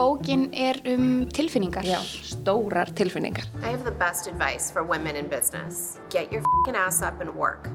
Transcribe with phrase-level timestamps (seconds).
[0.00, 1.84] bókin er um tilfinningar.
[1.84, 3.44] Já, stórar tilfinningar.
[3.62, 5.98] I have the best advice for women in business.
[6.10, 7.68] Get your f***ing ass up and work.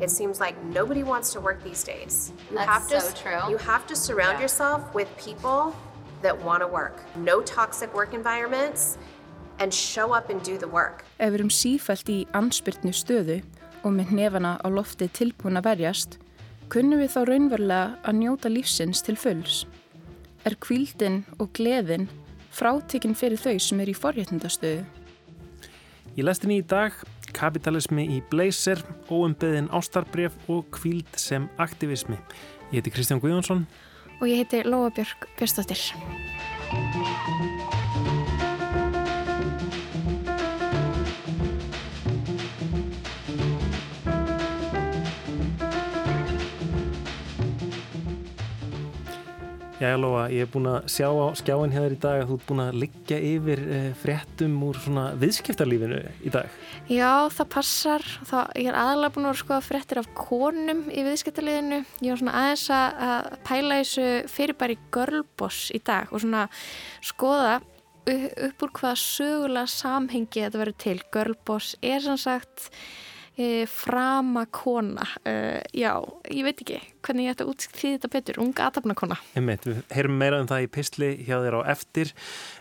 [0.00, 2.32] It seems like nobody wants to work these days.
[2.50, 3.42] You That's have to so true.
[3.50, 4.44] you have to surround Yeah.
[4.46, 5.72] yourself with people
[6.22, 6.96] that want to work.
[7.16, 8.96] No toxic work environments
[9.60, 11.04] and show up and do the work.
[11.18, 13.42] Ef við erum sífælt í anspyrtnu stöðu
[13.84, 16.18] og með hnefana á lofti tilbúin að verjast,
[16.68, 19.66] kunnum við þá raunverulega að njóta lífsins til fulls.
[20.44, 22.04] Er kvíldin og gleðin
[22.52, 24.82] frátekinn fyrir þau sem er í forréttindastöðu?
[26.14, 26.92] Í lestinni í dag,
[27.34, 32.20] kapitalismi í blazer, óumbeðin ástarbref og kvíld sem aktivismi.
[32.68, 33.64] Ég heiti Kristján Guðjónsson.
[34.20, 35.80] Og ég heiti Lóa Björk Björnsdóttir.
[49.74, 52.44] Jæja Lóa, ég er búin að sjá á skjáin hér í dag að þú ert
[52.46, 56.52] búin að liggja yfir eh, fréttum úr svona viðskiptarlífinu í dag.
[56.86, 58.04] Já, það passar.
[58.30, 61.80] Það, ég er aðalega búin að skoða fréttir af konum í viðskiptaliðinu.
[62.06, 66.46] Ég var svona aðeins að, pæla þessu fyrirbæri girlboss í dag og svona
[67.10, 67.56] skoða
[68.04, 70.98] upp úr hvaða sögulega samhengi þetta verður til.
[71.10, 72.70] Girlboss er sem sagt
[73.36, 75.06] e, frama kona.
[75.26, 75.92] E, já,
[76.30, 78.40] ég veit ekki hvernig ég ætti að útskýða þetta betur.
[78.44, 79.18] Unga aðtapna kona.
[79.36, 82.12] Einmitt, við heyrum meira um það í pistli hjá þér á eftir.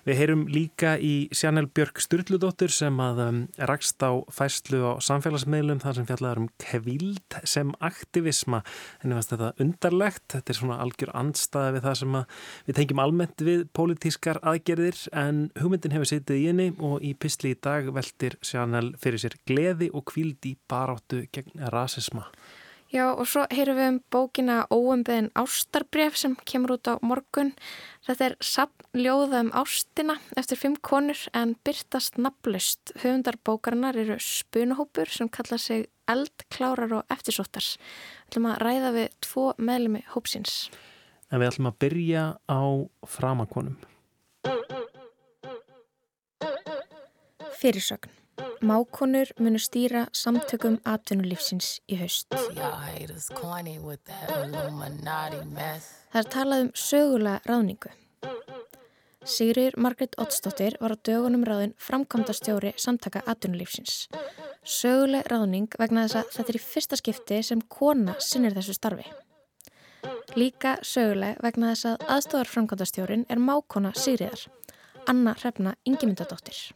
[0.08, 3.40] Við heyrum líka í Sjanel Björk Sturludóttur sem að um,
[3.72, 8.64] rakst á fæslu á samfélagsmiðlum þar sem fjallaður um kvild sem aktivisma.
[9.04, 12.20] Henni fannst þetta undarlegt, þetta er svona algjör andstaða við það sem
[12.68, 17.54] við tengjum almennt við pólitískar aðgerðir en hugmyndin hefur setið í henni og í pistli
[17.54, 22.30] í dag veltir Sjanel fyrir sér gleði og kvild í baráttu gegn rasisma.
[22.94, 27.50] Já og svo heyrum við um bókina Óumbeðin ástarbref sem kemur út á morgun.
[28.06, 32.94] Þetta er sapn ljóða um ástina eftir fimm konur en byrtast nafnlaust.
[33.02, 37.66] Höfundar bókarinnar eru spunahópur sem kalla sig eldklárar og eftirsóttar.
[37.66, 40.70] Við ætlum að ræða við tvo meðlemi hópsins.
[41.34, 42.62] En við ætlum að byrja á
[43.10, 43.80] framakonum.
[47.58, 48.23] Fyrirsögn.
[48.64, 52.32] Mákonur munu stýra samtökum atvinnulífsins í haust.
[56.14, 57.92] Það er talað um sögulega ráðningu.
[59.28, 64.08] Sigriður Margret Ottsdóttir var á dögunum ráðin framkvæmda stjóri samtaka atvinnulífsins.
[64.64, 69.08] Söguleg ráðning vegna þess að þetta er í fyrsta skipti sem kona sinnir þessu starfi.
[70.40, 74.48] Líka söguleg vegna þess að aðstofar framkvæmdastjórin er mákona Sigriðar,
[75.08, 76.72] Anna Hrefna Ingimundadóttir.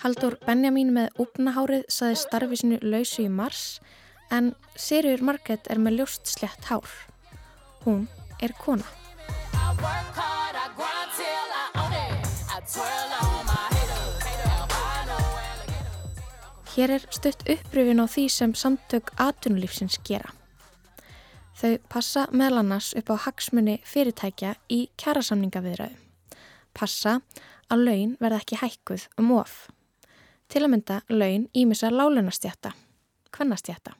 [0.00, 3.64] Haldur Benjamin með úpnahárið saði starfi sinu lausu í mars
[4.32, 6.88] en Sigriður Margret er með ljóst slett hár.
[7.84, 8.06] Hún
[8.40, 8.86] er kona.
[16.70, 20.32] Hér er stutt uppröfin á því sem samtök atvinnulífsins gera.
[21.60, 26.00] Þau passa meðal annars upp á hagsmunni fyrirtækja í kjærasamningaviðræðu.
[26.72, 27.18] Passa
[27.68, 29.58] að laun verða ekki hækkuð um of.
[30.50, 32.72] Til að mynda laun ímissa lálunastjætta,
[33.30, 33.92] kvennastjætta.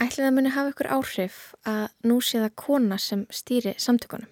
[0.00, 4.30] Ætlið að muni hafa ykkur áhrif að nú sé það kona sem stýri samtökunum.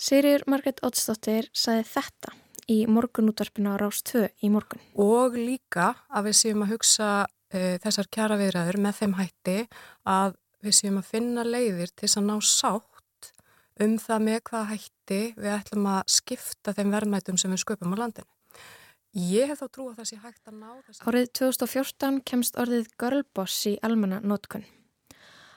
[0.00, 2.32] Sigriður Margrét Oddsdóttir saði þetta
[2.72, 4.82] í morgunútvarpinu á Rás 2 í morgun.
[4.96, 9.56] og líka að við séum að hugsa uh, þessar kjara viðræður með þeim hætti
[10.08, 10.34] að
[10.64, 13.32] við séum að finna leiðir til að ná sátt
[13.78, 18.00] um það með hvað hætti við ætlum að skipta þeim verðmætum sem við sköpum á
[18.02, 18.39] landinu.
[19.10, 22.92] Ég hef þá trú að það sé hægt að ná þess Árið 2014 kemst orðið
[23.00, 24.62] girlboss í almenna nótkun.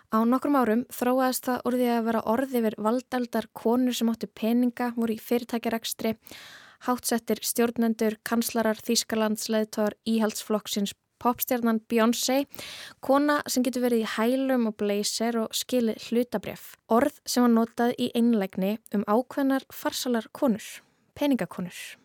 [0.09, 4.89] Á nokkrum árum þróaðist það orðið að vera orðið yfir valdaldar konur sem áttu peninga,
[4.97, 6.15] voru í fyrirtækjarekstri,
[6.89, 12.43] hátsettir stjórnendur, kanslarar, þýskalands, leðtór, íhaldsflokksins, popstjarnan Beyoncé,
[13.05, 16.71] kona sem getur verið í hælum og blazer og skilið hlutabref.
[16.89, 20.65] Orð sem var notað í einlegni um ákveðnar farsalar konur,
[21.13, 22.02] peningakonur.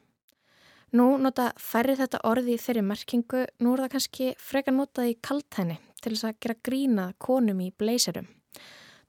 [0.96, 5.17] Nú nota færri þetta orði í þeirri merkingu, nú er það kannski frekar notað í
[5.20, 8.29] kaltæni til þess að gera grínað konum í blazerum.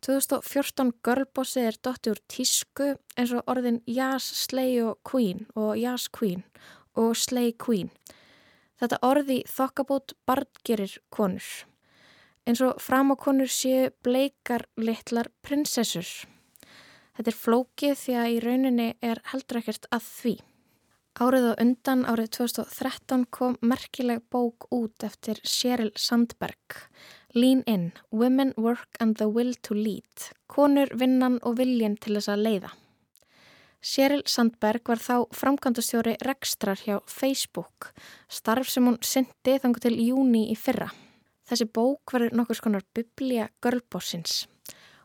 [0.03, 2.89] 2014 girlbossi er dotti úr tísku
[3.19, 6.43] eins og orðin Yas, Slay og Queen og Yas Queen
[6.99, 7.91] og Slay Queen.
[8.79, 11.47] Þetta orði þokkabót barngerir konur.
[12.47, 16.07] Eins og framákonur séu bleikar litlar prinsessur.
[17.15, 20.37] Þetta er flókið því að í rauninni er heldur ekkert að því.
[21.17, 26.77] Árið og undan, árið 2013, kom merkileg bók út eftir Sheryl Sandberg.
[27.33, 30.29] Lean in, Women Work and the Will to Lead.
[30.47, 32.71] Konur, vinnan og viljen til þess að leiða.
[33.81, 37.93] Sheryl Sandberg var þá framkvæmdastjóri rekstrar hjá Facebook,
[38.29, 40.91] starf sem hún syndi þangu til júni í fyrra.
[41.49, 44.43] Þessi bók verður nokkur skonar biblía girlbossins.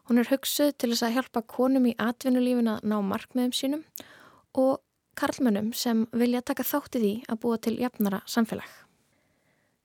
[0.05, 3.87] Hún er hugsuð til þess að hjálpa konum í atvinnulífin að ná markmiðum sínum
[4.53, 4.84] og
[5.19, 8.71] karlmönnum sem vilja taka þátti því að búa til jafnara samfélag.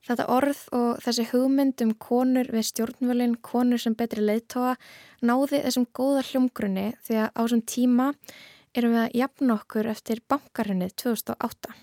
[0.08, 4.78] Þetta orð og þessi hugmynd um konur við stjórnvölinn, konur sem betri leiðtóa,
[5.22, 8.08] náði þessum góða hljómgrunni því að á þessum tíma
[8.78, 11.75] erum við að jafna okkur eftir bankarinnið 2008.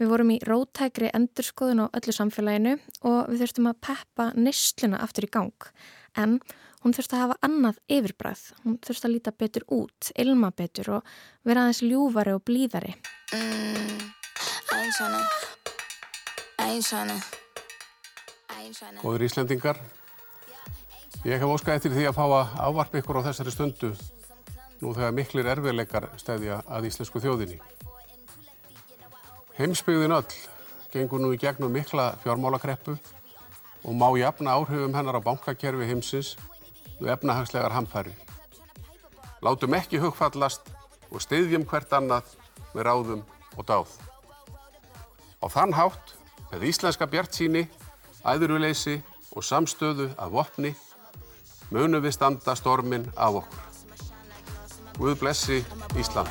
[0.00, 2.74] Við vorum í rótækri endurskoðun á öllu samfélaginu
[3.06, 5.68] og við þurftum að peppa nýstluna aftur í gang.
[6.18, 6.40] En
[6.84, 8.42] hún þurfti að hafa annað yfirbræð.
[8.64, 11.14] Hún þurfti að líta betur út, ilma betur og
[11.48, 12.92] vera aðeins ljúfari og blíðari.
[13.32, 14.12] Mm.
[16.64, 17.18] I ain't tryna.
[19.02, 19.78] Góður Íslendingar,
[21.24, 23.90] ég hef óskað eftir því að fá að ávarpa ykkur á þessari stundu
[24.80, 27.58] nú þegar miklir erfiðleikar stæðja að íslensku þjóðinni.
[29.58, 30.38] Heimsbyggðin öll
[30.94, 32.96] gengur nú í gegnum mikla fjármálakreppu
[33.84, 36.34] og má jafna áhrifum hennar á bankakerfi heimsins
[37.00, 38.14] við efnahagslegar hamfæri.
[39.44, 40.70] Látum ekki hugfallast
[41.10, 42.34] og styðjum hvert annað
[42.74, 43.24] með ráðum
[43.56, 43.90] og dáð.
[45.44, 46.14] Á þann hátt,
[46.52, 47.66] með íslenska bjartsýni,
[48.24, 49.00] æðuruleysi
[49.34, 50.72] og samstöðu af vopni,
[51.74, 53.62] munum við standa stormin af okkur.
[54.94, 55.58] Guð blessi
[55.98, 56.30] Ísland.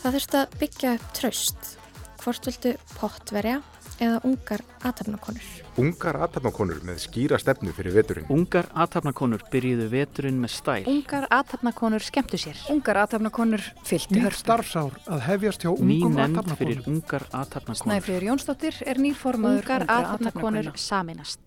[0.00, 1.74] Það þurfti að byggja upp traust.
[2.20, 3.60] Hvort vildu pottverja
[4.00, 5.46] eða ungar aðtapnakonur?
[5.80, 8.26] Ungar aðtapnakonur með skýra stefnu fyrir veturinn.
[8.32, 10.82] Ungar aðtapnakonur byrjuðu veturinn með stæl.
[10.90, 12.58] Ungar aðtapnakonur skemmtu sér.
[12.72, 14.40] Ungar aðtapnakonur fylgtu Nýtt hörpu.
[14.42, 16.58] starfsár að hefjast hjá Ný ungum nefnd aðtapnakonum.
[16.58, 17.84] fyrir ungar aðtapnakonur.
[17.84, 21.40] Snæfríður Jónsdóttir er nýrformaður Ungar aðtapnakonur saminast.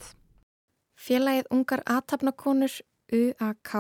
[1.04, 2.80] Félagið Ungar aðtapnakonur
[3.14, 3.74] UAK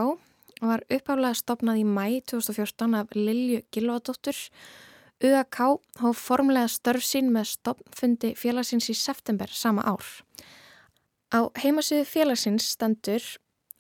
[0.64, 4.36] var uppálega stopnað í mæ 2014 af Lilju Gilvadóttur.
[5.24, 5.60] UAK
[6.04, 10.04] hóf formlega störf sín með stopnfundi félagsins í september sama ár.
[11.32, 13.24] Á heimasíðu félagsins stendur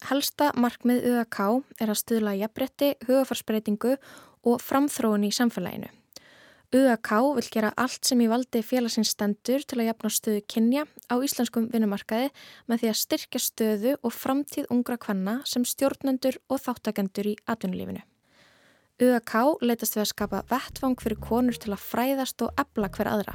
[0.07, 1.40] helsta markmið UAK
[1.84, 3.98] er að stuðla jafnbretti, hugafarsbreytingu
[4.48, 5.92] og framþróun í samfélaginu.
[6.74, 11.16] UAK vil gera allt sem í valdi félagsins stendur til að jafna stöðu kynja á
[11.19, 12.31] íslenskum vinnumarkaði
[12.72, 18.01] með því að styrkja stöðu og framtíð ungra kvenna sem stjórnendur og þáttakendur í atvinnulífinu.
[19.01, 19.34] UAK
[19.66, 23.34] leitast við að skapa vettvang fyrir konur til að fræðast og ebla hver aðra.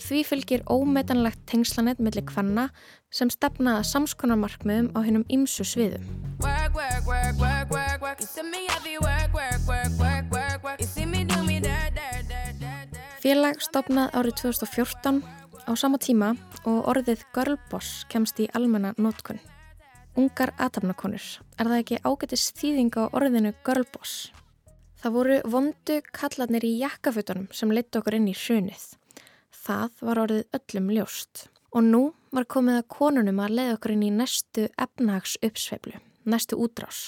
[0.00, 2.68] Því fylgir ómetanlegt tengslanett millir kvenna
[3.12, 6.06] sem stefnaða samskonarmarkmiðum á hennum ymsu sviðum.
[13.20, 15.20] Félag stopnað árið 2014
[15.66, 16.32] á sama tíma
[16.64, 19.42] og orðið girlboss kemst í almenna nótkunn.
[20.16, 21.26] Ungar aðtapnakonur,
[21.58, 24.30] er það ekki ágætis þýðing á orðinu girlboss?
[25.00, 28.82] Það voru vondu kallarnir í jakkafutunum sem leitt okkur inn í hrunið.
[29.56, 31.46] Það var orðið öllum ljóst.
[31.72, 32.00] Og nú
[32.36, 35.96] var komið að konunum að leiða okkur inn í næstu efnahags uppsveiflu,
[36.28, 37.06] næstu útrás.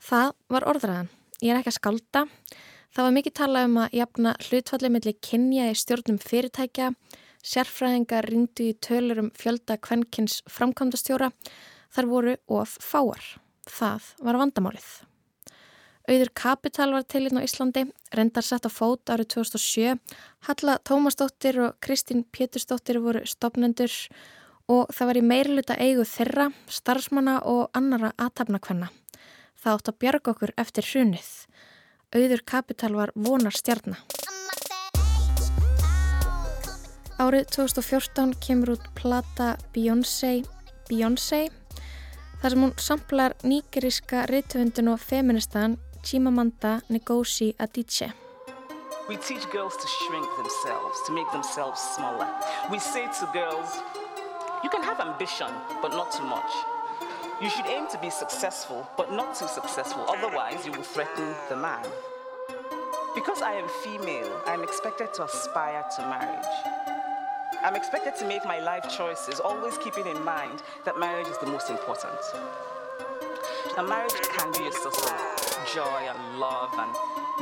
[0.00, 1.10] Það var orðræðan.
[1.44, 2.24] Ég er ekki að skálda.
[2.96, 6.88] Það var mikið talað um að jafna hlutfalli millir kynja í stjórnum fyrirtækja,
[7.52, 11.30] sérfræðingar ringdu í tölur um fjölda kvenkins framkvæmdastjóra.
[11.92, 13.20] Þar voru of fáar.
[13.68, 14.90] Það var vandamálið.
[16.10, 19.98] Auður Kapital var til inn á Íslandi, reyndar sett á fót árið 2007.
[20.48, 23.92] Halla Tómasdóttir og Kristín Pétursdóttir voru stopnendur
[24.66, 28.88] og það var í meiriluta eigu þeirra, starfsmanna og annara aðtapnakvenna.
[29.54, 31.28] Það átt að bjarga okkur eftir hrunið.
[32.10, 34.02] Auður Kapital var vonar stjarnar.
[37.22, 40.40] Árið 2014 kemur út plata Beyoncé,
[40.90, 41.44] Beyoncé,
[42.42, 48.12] þar sem hún samplar nýgeríska reytöfundin og feministan Chimamanda Ngozi Adichie.
[49.08, 52.28] We teach girls to shrink themselves, to make themselves smaller.
[52.70, 53.82] We say to girls,
[54.64, 55.48] you can have ambition,
[55.82, 56.50] but not too much.
[57.42, 61.56] You should aim to be successful, but not too successful, otherwise, you will threaten the
[61.56, 61.84] man.
[63.14, 66.46] Because I am female, I am expected to aspire to marriage.
[67.62, 71.46] I'm expected to make my life choices, always keeping in mind that marriage is the
[71.46, 72.20] most important.
[73.76, 76.90] A marriage can be a source of joy and love and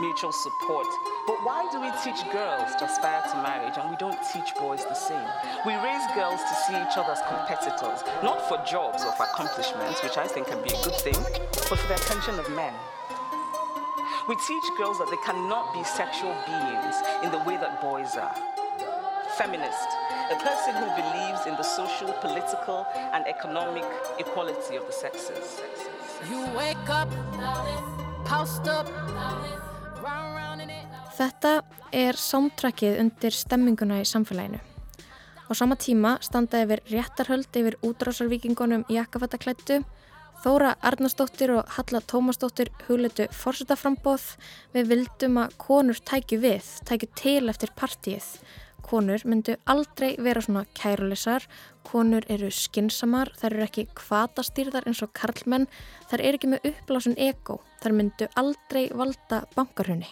[0.01, 0.87] mutual support.
[1.27, 4.85] But why do we teach girls to aspire to marriage and we don't teach boys
[4.85, 5.29] the same?
[5.67, 10.03] We raise girls to see each other as competitors, not for jobs or for accomplishments,
[10.03, 11.19] which I think can be a good thing,
[11.69, 12.75] but for the attention of men.
[14.29, 18.37] We teach girls that they cannot be sexual beings in the way that boys are.
[19.37, 19.89] Feminist,
[20.31, 23.85] a person who believes in the social, political, and economic
[24.19, 25.63] equality of the sexes.
[26.29, 27.09] You wake up,
[31.19, 31.53] Þetta
[31.97, 34.61] er soundtrackið undir stemminguna í samfélaginu.
[35.49, 39.81] Á sama tíma standa yfir réttarhöld yfir útrásarvíkingunum jakkafattaklættu,
[40.39, 44.37] Þóra Arnarsdóttir og Halla Tómasdóttir hugleitu fórsetaframbóð
[44.77, 48.29] við vildum að konur tækju við, tækju til eftir partíið.
[48.89, 51.45] Konur myndu aldrei vera svona kærulisar,
[51.85, 55.67] konur eru skinsamar, þær eru ekki kvatastýrðar eins og karlmenn,
[56.09, 60.09] þær eru ekki með upplásun ego, þær myndu aldrei valda bankarhunni.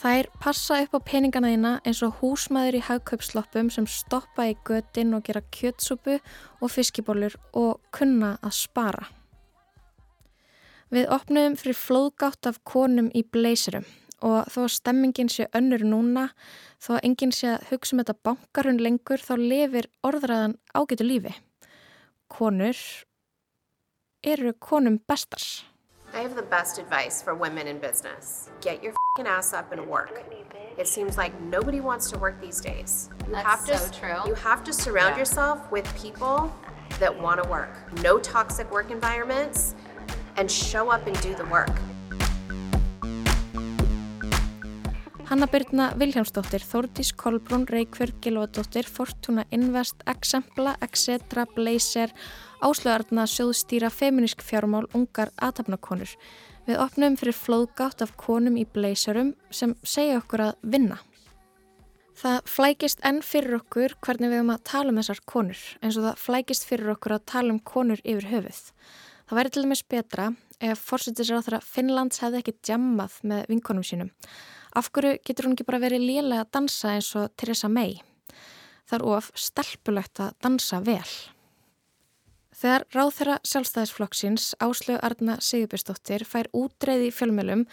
[0.00, 5.12] Þær passa upp á peningana þína eins og húsmaður í hagkaupsloppum sem stoppa í götin
[5.12, 6.16] og gera kjötsúpu
[6.58, 9.10] og fiskibólur og kunna að spara.
[10.88, 13.84] Við opnum fyrir flóðgátt af konum í bleysirum
[14.22, 16.28] og þó að stemmingin sé önnur núna,
[16.82, 21.34] þó að enginn sé að hugsa um þetta bankarhund lengur, þá lifir orðræðan ágætu lífi.
[22.32, 22.76] Konur
[24.24, 25.64] eru konum bestars.
[26.14, 28.50] I have the best advice for women in business.
[28.60, 30.12] Get your fing ass up and work.
[30.78, 33.08] It seems like nobody wants to work these days.
[33.26, 34.20] You That's have to so true.
[34.26, 35.18] you have to surround Yeah.
[35.20, 36.52] yourself with people
[37.00, 37.70] that want to work.
[38.02, 39.74] No toxic work environments
[40.36, 41.70] and show up and do the work.
[45.32, 52.12] Hanna Byrna Viljámsdóttir, Þórdís Kolbrún, Reykjörð Gilvadóttir, Fortuna Invest, Exempla, Etc, Blazer,
[52.60, 56.12] Áslöðarna, Sjóðstýra, Feminisk fjármál, Ungar, Atafnakonur.
[56.68, 61.00] Við opnum fyrir flóðgátt af konum í Blazerum sem segja okkur að vinna.
[62.12, 66.10] Það flækist enn fyrir okkur hvernig við höfum að tala um þessar konur, eins og
[66.10, 68.64] það flækist fyrir okkur að tala um konur yfir höfuð.
[69.24, 74.18] Það væri til dæmis betra ef fórsetisráþara Finnlands hefði ekki djammað með vinkonum sínum.
[74.72, 77.98] Af hverju getur hún ekki bara verið lélega að dansa eins og Theresa May?
[78.88, 81.12] Það er of stelpulegt að dansa vel.
[82.56, 87.66] Þegar ráðherra sjálfstæðisflokksins Áslögu Arna Sigurbjörnsdóttir fær útreið í fjölmjölum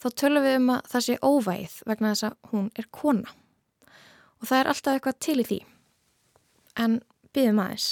[0.00, 3.34] þá tölum við um að það sé óvægið vegna þess að hún er kona.
[4.40, 5.58] Og það er alltaf eitthvað til í því.
[6.76, 6.98] En
[7.34, 7.88] býðum aðeins.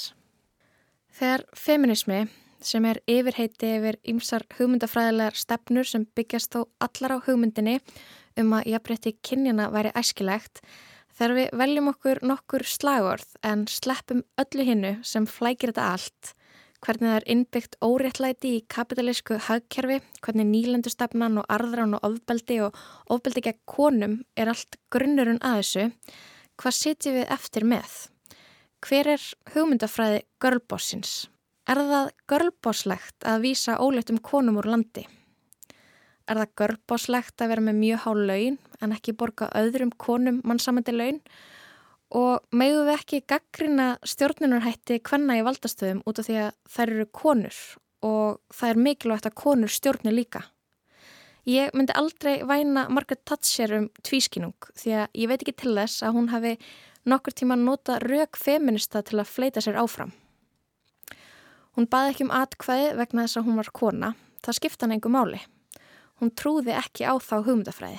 [1.15, 2.21] Þegar feminismi
[2.65, 7.79] sem er yfirheiti yfir ymsar hugmyndafræðilegar stefnur sem byggjast þó allar á hugmyndinni
[8.41, 10.63] um að jafnrétti kynjana væri æskilegt
[11.15, 16.35] þegar við veljum okkur nokkur slagorð en sleppum öllu hinnu sem flækir þetta allt
[16.85, 22.77] hvernig það er innbyggt óréttlæti í kapitalísku hagkerfi, hvernig nýlendustefnan og arðrán og ofbeldi og
[23.13, 25.87] ofbeldi gegn konum er allt grunnurinn að þessu,
[26.61, 27.95] hvað sitjum við eftir með?
[28.85, 31.23] Hver er hugmyndafræði girlbossins?
[31.65, 35.07] Er það girlbosslegt að vísa óleitum konum úr landi?
[36.29, 40.93] Er það girlbosslegt að vera með mjög há laun en ekki borga öðrum konum mannsamandi
[40.93, 41.23] laun?
[42.13, 47.07] Og megum við ekki gaggrina stjórnunarhætti hvenna í valdastöðum út af því að þær eru
[47.17, 47.61] konur
[48.05, 50.43] og það er mikilvægt að konur stjórni líka.
[51.49, 56.05] Ég myndi aldrei væna Margaret Thatcher um tvískinung því að ég veit ekki til þess
[56.05, 56.53] að hún hafi
[57.09, 60.13] nokkur tíma nota rauk feminista til að fleita sér áfram.
[61.75, 64.13] Hún baði ekki um atkvæði vegna þess að hún var kona,
[64.45, 65.41] það skipta hann engu máli.
[66.23, 67.99] Hún trúði ekki á þá hugmyndafræði.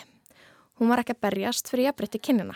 [0.79, 2.55] Hún var ekki að berjast fyrir jafnbreytti kynina.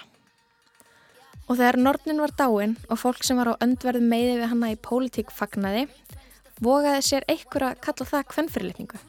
[1.49, 4.79] Og þegar Nornin var dáin og fólk sem var á öndverðu meiði við hanna í
[4.79, 5.87] pólitík fagnaði,
[6.63, 8.99] vogaði sér einhver að kalla það kvennfyrirlitningu.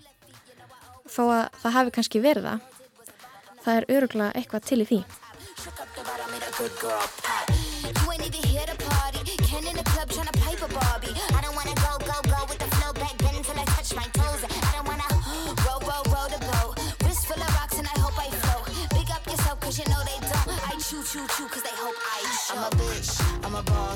[1.10, 2.60] Þó að það hafi kannski verið það,
[3.64, 5.00] það er öruglega eitthvað til í því.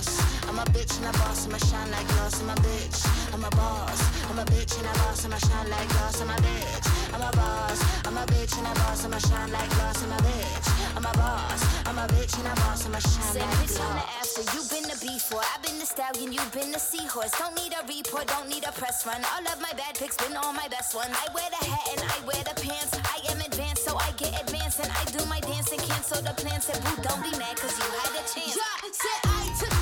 [0.05, 0.49] Boss.
[0.49, 2.41] I'm a bitch and a boss, I'ma shine like gloss.
[2.43, 4.01] I'm a bitch, I'm a boss.
[4.31, 6.21] I'm a bitch and a boss, I'ma shine like gloss.
[6.21, 7.79] I'm a bitch, I'm a boss.
[8.07, 10.03] I'm a bitch and a boss, I'ma shine like gloss.
[10.03, 11.61] I'm a bitch, I'm a boss.
[11.87, 14.61] I'm a bitch and a boss, I'ma shine Said like bitch on the after, you
[14.71, 15.43] been the before.
[15.55, 17.33] I've been the stallion, you've been the seahorse.
[17.39, 19.21] Don't need a report, don't need a press run.
[19.35, 21.13] All of my bad pics been all my best ones.
[21.13, 22.95] I wear the hat and I wear the pants.
[22.95, 24.81] I am advanced, so I get advanced.
[24.81, 26.67] And I do my dance and cancel the plans.
[26.67, 28.57] Said, boo, don't be mad, cause you had a chance.
[28.57, 29.74] Yeah, said I took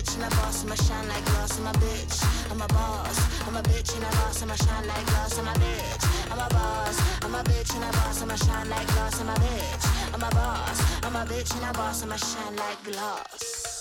[0.00, 1.58] bitch and a boss, I'ma shine like gloss.
[1.58, 3.46] I'm a bitch, I'm a boss.
[3.46, 5.38] I'm a bitch and a boss, I'ma shine like gloss.
[5.38, 7.24] I'm a bitch, I'm a boss.
[7.24, 9.20] I'm a bitch and a boss, I'ma shine like gloss.
[9.20, 11.04] I'm a bitch, I'm a boss.
[11.04, 13.79] I'm a bitch and a boss, I'ma shine like gloss.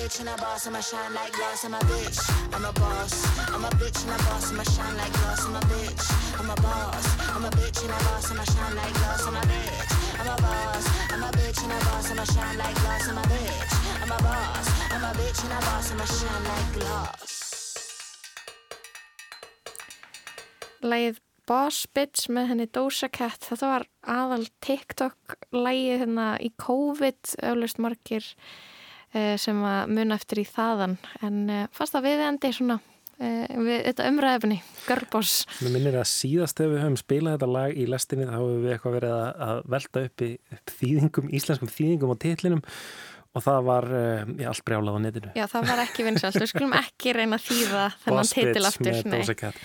[0.00, 2.18] Bitch and a boss, I'ma shine like glass, I'm a bitch.
[2.54, 3.12] I'm a boss.
[3.52, 6.04] I'm a bitch and a boss, I'ma shine like glass, I'm a bitch.
[6.40, 7.06] I'm a boss.
[7.28, 9.92] I'm a bitch and a boss, I'ma shine like glass, I'm a bitch.
[10.20, 10.84] I'm a boss.
[11.12, 13.72] I'm a bitch and a boss, I'ma shine like glass, I'm a bitch.
[14.02, 14.66] I'm a boss.
[14.90, 17.36] I'm a bitch and a boss, I'ma shine like glass.
[20.80, 27.34] Lægið Boss Bitch með henni Doja Cat, þetta var aðal TikTok lægið hérna í COVID,
[27.42, 28.69] auðvist margir uh,
[29.40, 34.08] sem að muna eftir í þaðan, en uh, fast að viðendi svona uh, við þetta
[34.12, 35.44] umræðefni, Girlboss.
[35.64, 38.74] Mér minnir að síðast ef við höfum spilað þetta lag í lestinni þá hefur við
[38.76, 40.32] eitthvað verið að, velta upp í
[40.76, 42.66] þýðingum, íslenskum þýðingum á titlinum
[43.30, 43.84] og það var
[44.42, 45.28] já, allt brjálað á netinu.
[45.38, 49.60] Já, það var ekki vinsalt, við skulum ekki reyna að þýða þennan titil aftur.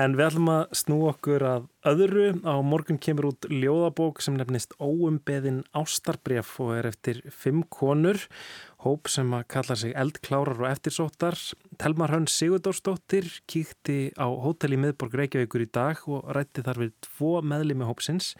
[0.00, 2.30] En við ætlum að snú okkur að öðru.
[2.48, 8.24] Á morgun kemur út ljóðabók sem nefnist Óumbeðin Ástarbref og er eftir fimm konur.
[8.80, 11.36] Hóp sem að kalla sig eldklárar og eftirsóttar.
[11.76, 16.94] Telmar Hönn Sigurdórsdóttir kíkti á hótel í miðborg Reykjavíkur í dag og rætti þar við
[17.04, 18.30] tvo meðlimi hópsins.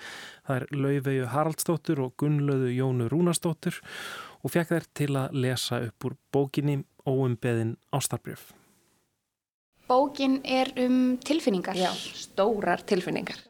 [0.48, 3.82] Það er Laufeyju Haraldsdóttir og Gunnlauðu Jónu Rúnarsdóttir
[4.40, 8.54] og fekk þær til að lesa upp úr bókinni Óumbeðin Ástarbref.
[9.90, 11.76] Bókin er um tilfinningar.
[11.76, 13.49] Já, stórar tilfinningar.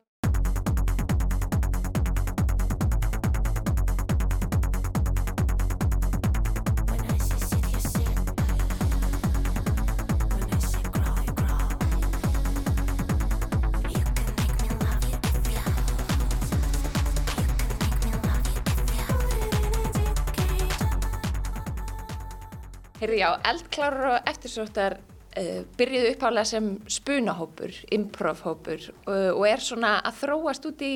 [23.01, 29.95] Heyrði já, eldklárar og eftirsóttar uh, byrjuðu upphálega sem spunahópur, improvhópur uh, og er svona
[30.05, 30.95] að þróast út í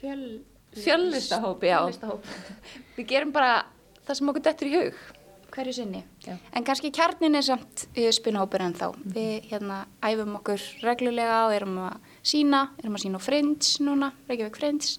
[0.00, 0.24] Fjöl...
[0.74, 1.76] fjöllistahóp, já.
[1.84, 2.26] Fjöllistahóp.
[2.96, 3.60] Við gerum bara
[4.08, 5.00] það sem okkur dettur í hug.
[5.54, 6.02] Hverju sinni.
[6.26, 6.34] Já.
[6.56, 8.88] En kannski kjarnin er samt uh, spinahópur en þá.
[9.14, 14.10] Við hérna æfum okkur reglulega og erum að sína, erum að sína á Friends núna,
[14.26, 14.96] Reykjavík Friends.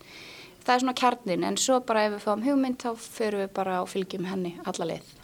[0.61, 3.81] Það er svona kjarnin en svo bara ef við fáum hugmynd þá förum við bara
[3.83, 5.17] og fylgjum henni alla leið.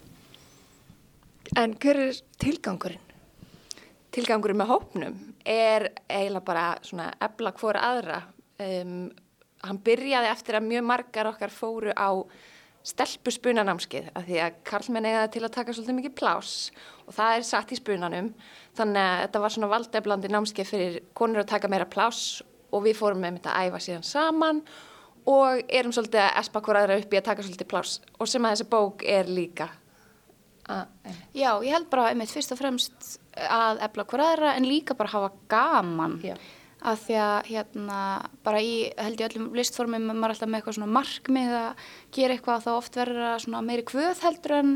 [1.56, 3.04] En hver er tilgangurinn?
[4.12, 5.16] Tilgangurinn með hópnum
[5.48, 8.20] er eiginlega bara svona ebla hvora aðra.
[8.60, 9.08] Um,
[9.64, 12.10] hann byrjaði eftir að mjög margar okkar fóru á
[12.88, 16.52] stelpu spunanámskið af því að karlmenn eiga það til að taka svolítið mikið plás
[17.04, 18.30] og það er satt í spunanum
[18.78, 22.22] þannig að þetta var svona valdeflandi námskið fyrir konur að taka meira plás
[22.70, 24.62] og við fórum með þetta að æfa síðan saman
[25.28, 28.46] og erum svolítið að espa hvora aðra upp í að taka svolítið plás og sem
[28.46, 29.68] að þessi bók er líka
[30.68, 30.86] að
[31.34, 35.08] Já, ég held bara einmitt fyrst og fremst að efla hver aðra en líka bara
[35.14, 36.34] hafa gaman Já.
[36.82, 38.00] að því að hérna
[38.44, 41.86] bara í held ég öllum listformum maður er alltaf með eitthvað svona markmið að
[42.18, 44.74] gera eitthvað þá oft verður það svona meiri kvöð heldur en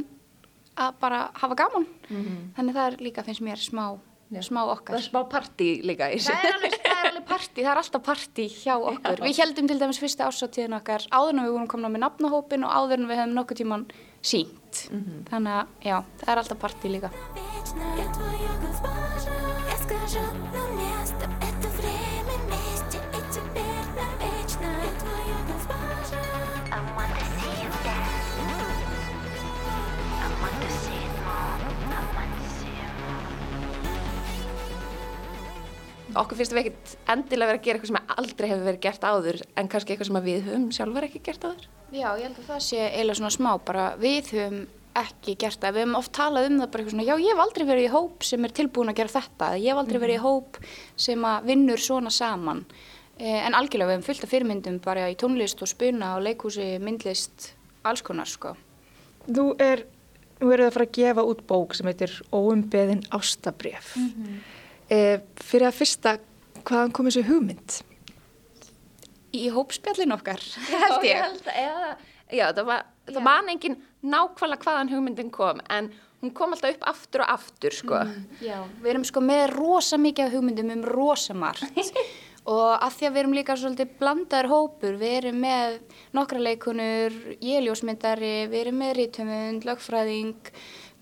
[0.81, 2.38] að bara hafa gaman Mhm.
[2.57, 3.98] þannig það er líka finnst mér smá,
[4.40, 7.61] smá okkar Það er smá partí líka í Það er alveg, það er alveg partí,
[7.61, 9.18] það er alltaf partí hjá okkur.
[9.20, 9.24] Já.
[9.26, 12.72] Við heldum til dæmis fyrsta ásáttíðin okkar áður en við vorum komin með nafnahópin og
[12.72, 13.85] áður en við hefum nokkuð tíman
[14.22, 15.22] sínt mm -hmm.
[15.30, 17.11] þannig að já, það er alltaf parti líka.
[36.12, 39.38] Okkur finnst við ekkert endilega verið að gera eitthvað sem aldrei hefur verið gert áður
[39.56, 41.82] en kannski eitthvað sem við höfum sjálfur ekki gert áður.
[41.92, 44.62] Já, ég held að það sé eiginlega svona smá, bara við höfum
[44.96, 45.74] ekki gert það.
[45.76, 47.92] Við höfum oft talað um það bara eitthvað svona, já, ég hef aldrei verið í
[47.92, 49.50] hóp sem er tilbúin að gera þetta.
[49.61, 50.59] Ég hef aldrei verið í hóp
[51.07, 52.64] sem að vinnur svona saman.
[53.18, 56.78] Eh, En algjörlega við höfum fullt af fyrirmyndum bara í tónlist og spuna og leikhúsi,
[56.81, 57.52] myndlist,
[57.85, 58.55] alls konar, sko.
[59.28, 59.85] Nú er,
[60.40, 63.96] nú eru það að fara að gefa út bók sem heitir Óumbeðin ástabref.
[64.90, 66.18] eh, fyrir að fyrsta,
[66.64, 67.83] hvaðan kom þessu hugmynd?
[69.33, 70.40] Í hópspjallin okkar,
[70.73, 71.21] Já, ég.
[71.23, 71.92] held eða,
[72.33, 75.88] já, það var, það man engin nákvæmlega hvaðan hugmyndin kom en
[76.23, 78.03] hún kom alltaf upp aftur og aftur, sko.
[78.45, 81.73] Já, við erum sko með rosa mikið hugmyndum um rosa margt.
[82.42, 85.77] Og að því að við erum líka svolítið blandaður hópur, við erum með
[86.16, 90.51] nokkra leikunur, ég er ljósmyndari, við erum með rítumund, lögfræðing,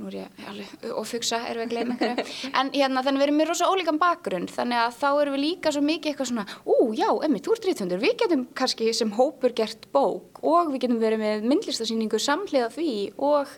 [0.01, 2.25] nú er ég alveg ofugsa, erum við að gleyma einhverju,
[2.61, 5.75] en hérna þannig við erum með rosa ólíkan bakgrunn, þannig að þá erum við líka
[5.75, 9.55] svo mikið eitthvað svona, ú já, emmi, þú ert rítumundur, við getum kannski sem hópur
[9.61, 12.95] gert bók og við getum verið með myndlistasýningu samhliða því
[13.29, 13.53] og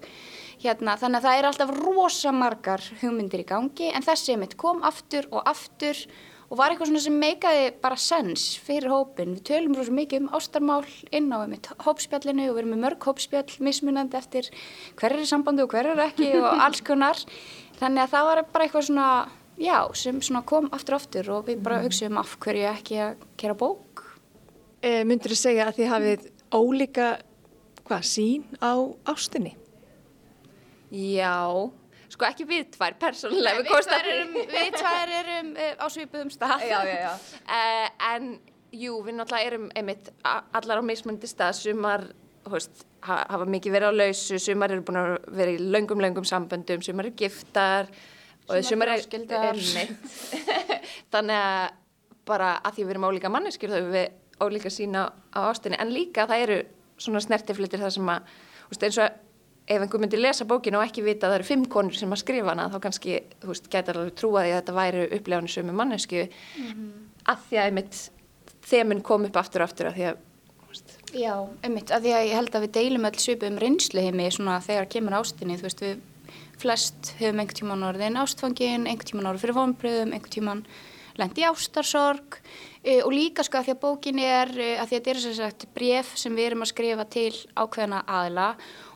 [0.62, 4.82] hérna, þannig að það er alltaf rosa margar hugmyndir í gangi en þessi mitt kom
[4.86, 5.98] aftur og aftur
[6.52, 9.38] og var eitthvað svona sem meikaði bara sens fyrir hópin.
[9.38, 11.54] Við tölum rosa mikið um ástarmál inn á um
[11.86, 14.50] hópspjallinu og við erum með mörg hópspjall mismunandi eftir
[15.00, 17.16] hver er í sambandi og hver er ekki og alls konar.
[17.80, 19.08] Þannig að það var bara eitthvað svona,
[19.56, 23.26] já, sem svona kom aftur og aftur og við bara hugsaðum af hverju ekki að
[23.40, 24.04] gera bók.
[24.84, 27.10] E, myndur þú segja að þið hafið ólíka,
[27.88, 28.76] hvað, sín á
[29.08, 29.56] ástinni?
[30.92, 31.72] Já,
[32.12, 33.62] sko ekki við tvær persónulega.
[33.64, 36.64] Við tvær erum, við tvær erum uh, á svipuðum stað.
[36.68, 37.12] Já, já, já.
[37.42, 38.32] Uh, en
[38.72, 42.08] jú, við náttúrulega erum einmitt allar á mismundi stað, sumar,
[42.48, 46.84] ha- hafa mikið verið á lausu, sumar eru búin að vera í löngum, löngum samböndum,
[46.84, 47.92] sumar eru giftar
[48.66, 49.04] Sumar eru.
[49.38, 49.92] Einmitt.
[51.14, 51.68] Þannig að
[52.28, 55.92] bara að því við erum ólíka manneskjur þá erum við ólíka sína á ástinni, en
[55.94, 56.56] líka það eru
[57.02, 58.32] svona snertiflitir það sem að,
[58.70, 59.20] veist, eins og
[59.66, 62.22] ef einhver myndi lesa bókinu og ekki vita að það eru fimm konur sem að
[62.24, 65.76] skrifa hana, þá kannski, þú veist, gæti alveg trúa því að þetta væri upplegaðinu sömu
[65.78, 66.26] mannesku
[67.22, 68.00] að því að einmitt
[68.66, 70.20] þemun kom upp aftur og aftur að því að
[71.12, 74.54] Já, einmitt, að því að ég held að við deilum öll svipum reynslu heimi svona
[74.64, 75.98] þegar kemur ástinni, þú veist, við
[76.62, 80.62] flest höfum einhvern tíman orðin ástfangin, einhvern tíman orðin fyrir vonbröðum, einhvern tíman
[81.20, 82.38] lendi ástarsorg
[82.80, 85.22] e, og líka sko að því að bókin er, e, að því að þetta er
[85.26, 88.48] sem sagt bref sem við erum að skrifa til ákveðna aðila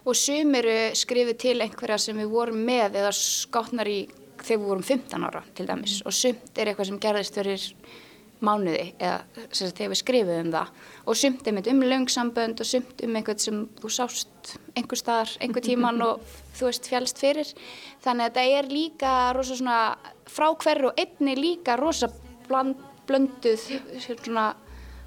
[0.06, 4.00] og sum eru skrifið til einhverja sem við vorum með eða skátnar í
[4.42, 6.00] þegar við vorum 15 ára til dæmis.
[6.06, 7.64] Og sumt er eitthvað sem gerðist fyrir
[8.44, 10.74] mánuði eða sagt, þegar við skrifum það.
[11.06, 15.64] Og sumt einmitt um löngsambönd og sumt um einhvern sem þú sást einhver staðar, einhver
[15.64, 17.54] tíman og þú veist fjálst fyrir.
[18.04, 19.80] Þannig að þetta er líka rosa svona
[20.30, 22.10] frá hverju og einni líka rosa
[22.46, 22.76] bland,
[23.08, 23.66] blönduð
[24.04, 24.52] svona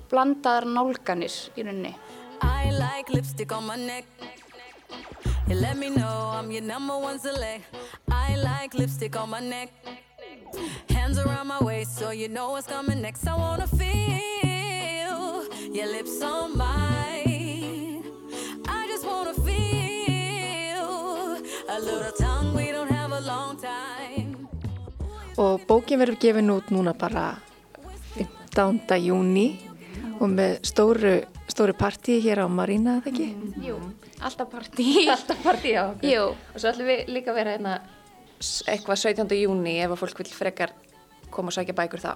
[0.09, 1.95] blandaðar nálganir í rauninni.
[2.41, 4.38] I like lipstick on my neck.
[5.47, 7.63] You let me know I'm your number one select.
[8.11, 9.69] I like lipstick on my neck.
[10.89, 13.27] Hands around my waist so you know what's coming next.
[13.27, 18.03] I wanna feel your lips on mine.
[18.67, 20.85] I just wanna feel
[21.69, 22.55] a little tongue.
[22.55, 24.47] We don't have a long time.
[25.37, 27.39] Og bókin verður gefin út núna bara
[28.53, 28.97] 15.
[28.99, 29.59] júni
[30.19, 31.13] og með stóru,
[31.47, 33.27] stóru partí hér á Marína, eða ekki?
[33.63, 33.77] Jú,
[34.21, 36.09] alltaf partí Alltaf partí á okkur.
[36.11, 36.25] Jú.
[36.53, 37.73] Og svo ætlum við líka að vera hérna
[38.39, 39.35] s- eitthvað 17.
[39.43, 40.73] júni ef að fólk vil frekar
[41.29, 42.11] koma og sækja bækur þá.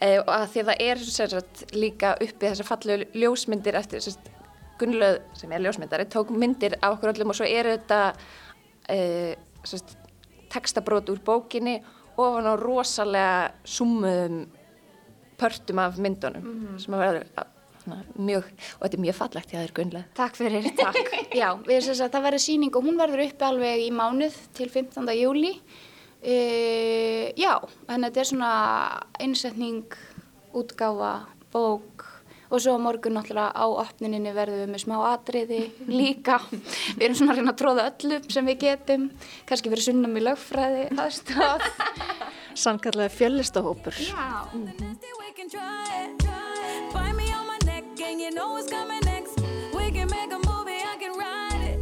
[0.00, 4.30] Eh, og að því að það er sagt, líka uppi þessar fallegu ljósmyndir eftir sagt,
[4.80, 7.98] Gunnlaug sem er ljósmyndari tók myndir af okkur öllum og svo eru þetta
[8.88, 9.92] sem sagt,
[10.50, 11.76] textabrót úr bókinni
[12.18, 14.46] ofan á rosalega súmuðum
[15.40, 17.46] pörtum af myndunum sem að vera svona,
[17.88, 20.10] mjög, og þetta er mjög fallegt hjá þér Gunnlaug.
[20.18, 21.12] Takk fyrir, takk.
[21.40, 24.38] Já, við erum þess að það verður síning og hún verður uppi alveg í mánuð
[24.58, 25.12] til 15.
[25.18, 25.52] júli.
[26.22, 27.56] Uh, já,
[27.90, 28.50] en þetta er svona
[29.18, 29.96] einsetning,
[30.54, 31.14] útgáfa,
[31.50, 32.04] bók
[32.52, 35.60] og svo morgun náttúrulega á opnininni verðum við með smá atriði
[36.00, 36.38] líka.
[36.50, 39.08] Við erum svona að reyna að tróða öllu sem við getum,
[39.48, 41.66] kannski verið sunnum í lögfræði aðstáð.
[42.52, 43.96] Sannkallega fjöllistahópur.
[44.04, 44.52] Já.
[44.52, 47.21] We can
[48.22, 49.40] you know what's coming next.
[49.74, 51.78] We can make a movie, I can write it.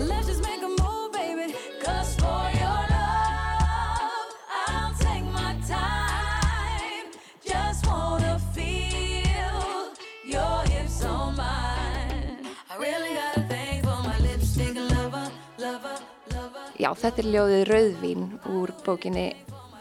[0.00, 1.52] Let's just make a move, baby.
[1.82, 4.28] Cause for your love,
[4.68, 7.10] I'll take my time.
[7.44, 9.90] Just wanna feel
[10.24, 12.46] your hips on mine.
[12.70, 15.26] I really got a thing for my lipstick lover,
[15.58, 15.98] lover,
[16.30, 16.64] lover.
[16.78, 19.34] Já, þetta er ljóðið Rauðvín úr bókinni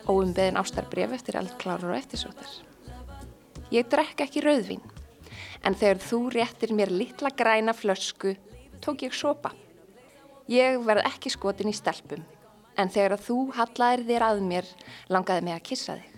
[0.10, 2.50] Óumbeðin ástarbref eftir eldklárar og eftirsóttar.
[3.72, 4.82] Ég drekk ekki rauðvín,
[5.64, 8.36] en þegar þú réttir mér litla græna flösku,
[8.84, 9.54] tók ég sopa.
[10.52, 12.24] Ég verð ekki skotin í stelpum,
[12.76, 14.68] en þegar þú hallaðir þér að mér,
[15.08, 16.10] langaði mig að kissa þig.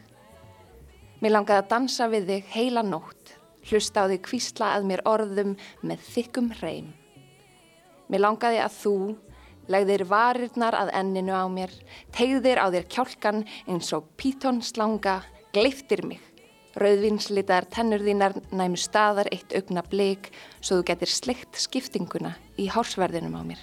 [1.21, 3.35] Mér langaði að dansa við þig heila nótt,
[3.69, 5.55] hlusta á þig kvísla að mér orðum
[5.85, 6.89] með þykkum hreim.
[8.09, 8.97] Mér langaði að þú
[9.71, 11.71] legðir varirnar að enninu á mér,
[12.13, 15.21] tegðir á þér kjálkan eins og pítónslanga,
[15.53, 16.21] gleiftir mig.
[16.75, 23.37] Rauðvinslitaðar tennur þínar næmu staðar eitt augna bleik svo þú getur sleikt skiptinguna í hársverðinum
[23.39, 23.61] á mér.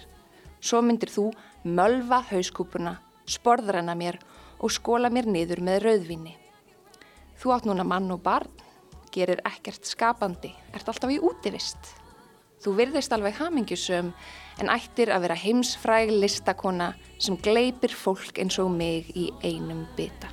[0.63, 1.27] Svo myndir þú
[1.69, 2.97] mölva hauskúpuna,
[3.29, 4.17] sporðrana mér
[4.63, 6.37] og skóla mér niður með rauðvinni.
[7.37, 8.49] Þú átt núna mann og barn,
[9.13, 11.97] gerir ekkert skapandi, ert alltaf í útivist.
[12.63, 14.13] Þú virðist alveg hamingjusum
[14.63, 20.31] en ættir að vera heimsfræg listakona sem gleipir fólk eins og mig í einum bita.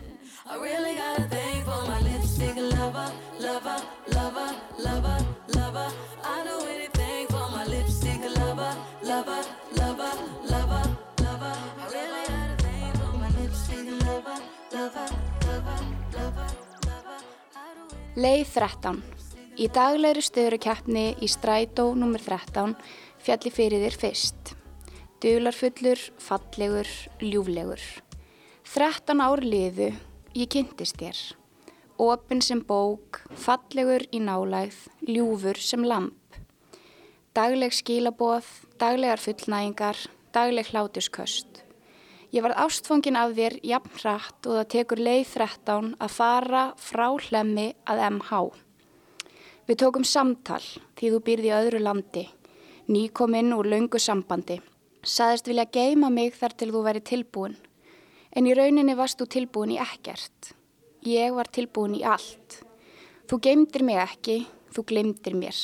[2.41, 5.17] I really got a thing for my lipstick lover, lover, lover, lover,
[5.55, 5.87] lover.
[6.23, 8.73] I do anything for my lipstick lover,
[9.03, 9.43] lover,
[9.75, 10.13] lover,
[10.47, 10.83] lover,
[11.19, 11.55] lover.
[11.79, 14.37] I really got a thing for my lipstick lover,
[14.71, 15.07] lover,
[15.47, 15.79] lover,
[16.15, 16.49] lover,
[16.87, 17.19] lover.
[18.15, 19.01] Leið 13.
[19.59, 22.21] Í daglegri stöðurukeppni í strætó nr.
[22.23, 22.77] 13
[23.19, 24.55] fjalli fyrir þér fyrst.
[25.19, 26.87] Dularfullur, fallegur,
[27.19, 27.83] ljúflegur.
[28.63, 29.91] 13 ár liðu,
[30.39, 31.38] ég kynntist þér.
[31.99, 36.37] Opin sem bók, fallegur í nálægð, ljúfur sem lamp.
[37.35, 38.45] Dagleg skilaboð,
[38.79, 39.97] daglegar fullnægingar,
[40.31, 41.65] dagleg hlátusköst.
[42.31, 47.09] Ég varð ástfangin af þér jafn hratt og það tekur leið 13 að fara frá
[47.25, 48.39] hlemmi að MH.
[49.67, 50.61] Við tókum samtal
[50.95, 52.23] því þú býrði í öðru landi,
[52.87, 54.61] nýkominn úr laungu sambandi.
[55.03, 57.59] Saðist vilja geima mig þar til þú væri tilbúin,
[58.31, 60.53] en í rauninni varst þú tilbúin í ekkert.
[61.07, 62.59] Ég var tilbúin í allt.
[63.29, 64.41] Þú geimdir mig ekki,
[64.75, 65.59] þú glimdir mér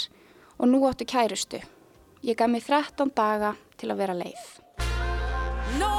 [0.56, 1.60] og nú áttu kærustu.
[2.24, 4.46] Ég gaf mig 13 daga til að vera leið.
[5.80, 5.92] No,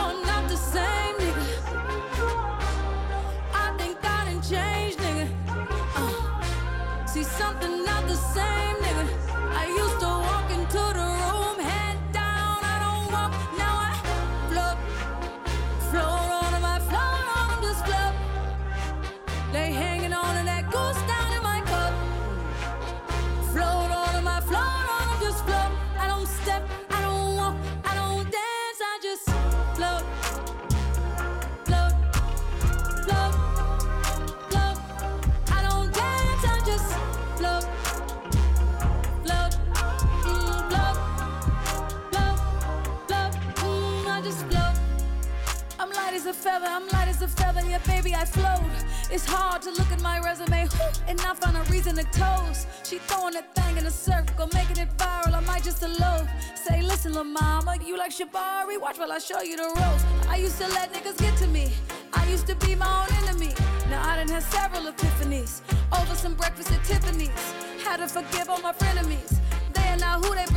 [46.46, 48.70] feather, I'm light as a feather, yeah, baby, I float.
[49.10, 50.68] It's hard to look at my resume
[51.08, 52.68] and not find a reason to toast.
[52.84, 55.34] She throwing that thing in a circle, making it viral.
[55.34, 56.28] I might just elope.
[56.54, 58.80] Say, listen, lil' mama, you like Shabari?
[58.80, 60.04] Watch while I show you the ropes.
[60.28, 61.72] I used to let niggas get to me.
[62.12, 63.52] I used to be my own enemy.
[63.90, 65.62] Now I done had several epiphanies
[65.98, 67.44] over some breakfast at Tiffany's.
[67.84, 69.32] Had to forgive all my frenemies.
[69.74, 70.55] They are not who they.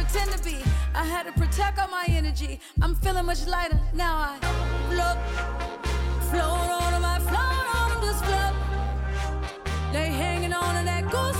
[0.99, 2.59] I had to protect all my energy.
[2.81, 4.15] I'm feeling much lighter now.
[4.17, 4.37] I
[4.89, 5.17] float,
[6.29, 8.53] float on I float on 'em, just float.
[9.93, 11.38] They hanging on to that goose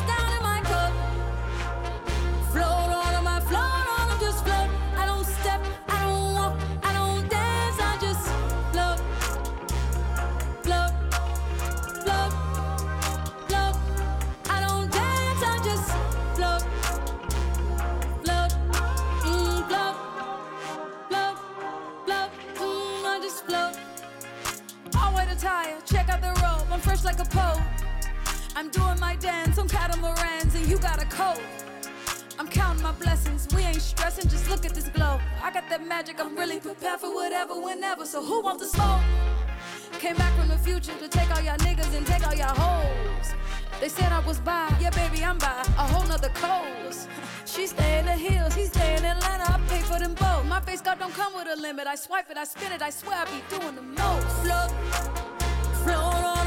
[26.99, 27.05] robe.
[27.05, 27.61] Like a pope.
[28.55, 31.41] I'm doing my dance on catamarans, and you got a coat.
[32.37, 33.47] I'm counting my blessings.
[33.53, 35.19] We ain't stressing, just look at this glow.
[35.41, 38.05] I got that magic, I'm really prepared for whatever, whenever.
[38.05, 39.01] So who wants the smoke?
[39.99, 43.33] Came back from the future to take all y'all niggas and take all y'all hoes.
[43.81, 47.07] They said I was by, yeah, baby, I'm by a whole nother coast.
[47.45, 49.51] She stay in the hills, he stay in Atlanta.
[49.51, 50.45] I pay for them both.
[50.45, 51.87] My face card don't come with a limit.
[51.87, 52.81] I swipe it, I spin it.
[52.81, 54.27] I swear I be doing the most.
[54.43, 54.71] Float,
[55.83, 56.38] float on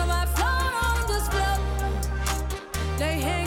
[3.02, 3.41] They hey.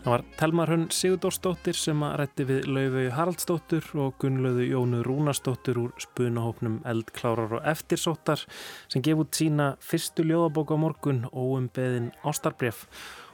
[0.00, 5.76] Það var Telma Hrönn Sigurdórsdóttir sem að rætti við Laufau Haraldsdóttur og Gunnlauðu Jónu Rúnasdóttur
[5.76, 8.40] úr spunahópnum Eldklárar og Eftirsóttar
[8.88, 12.86] sem gef út sína fyrstu ljóðabók á morgun og um beðin ástarbref.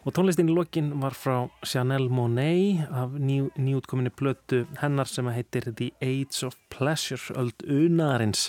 [0.03, 5.69] Og tónlistin í lokin var frá Chanel Monet af ný, nýútkominni plötu hennar sem heitir
[5.71, 8.49] The Age of Pleasure, öld unarins.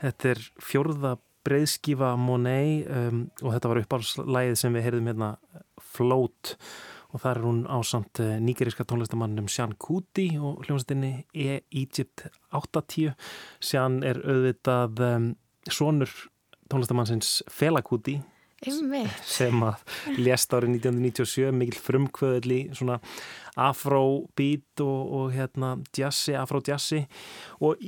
[0.00, 5.30] Þetta er fjórða breiðskífa Monet um, og þetta var uppáhaldslægið sem við heyrðum hérna
[5.90, 6.54] Float
[7.10, 13.14] og þar er hún ásamt nýgeríska tónlistamannum Sean Kuti og hljómsveitinni E-Egypt 80.
[13.60, 15.30] Sean er auðvitað um,
[15.70, 16.12] sonur
[16.70, 18.20] tónlistamannsins Fela Kuti
[19.24, 22.98] sem að lést árið 1997 mikil frumkvöðli svona
[23.56, 27.06] afrobeat og, og hérna jazzi, afro-jazzi
[27.64, 27.80] og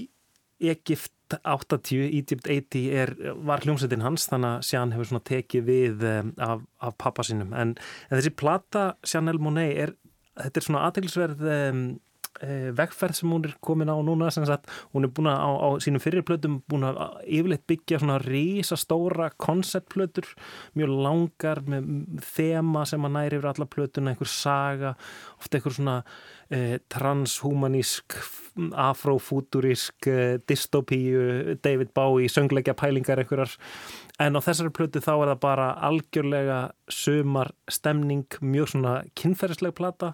[0.63, 3.15] Egypt 80, Egypt 80 er,
[3.47, 7.53] var hljómsveitin hans þannig að Sján hefur svona tekið við um, af, af pappa sínum.
[7.57, 7.75] En,
[8.09, 9.95] en þessi plata Chanel Monet er,
[10.41, 11.85] þetta er svona aðteglisverð um,
[12.41, 15.51] uh, vegferð sem hún er komin á núna sem sagt, hún er búin að á,
[15.53, 20.29] á sínum fyrirplötum búin að yfirleitt byggja svona risastóra konceptplötur
[20.79, 21.91] mjög langar með
[22.33, 24.95] þema sem að næri yfir alla plötuna, einhver saga
[25.39, 25.99] ofta einhver svona
[26.93, 28.17] transhumanísk
[28.77, 33.57] afrofúturísk uh, dystopíu David Bowie, söngleikja pælingar einhverjar
[34.21, 36.59] En á þessari plötu þá er það bara algjörlega
[36.93, 40.13] sömar stemning, mjög svona kynferðisleg plata.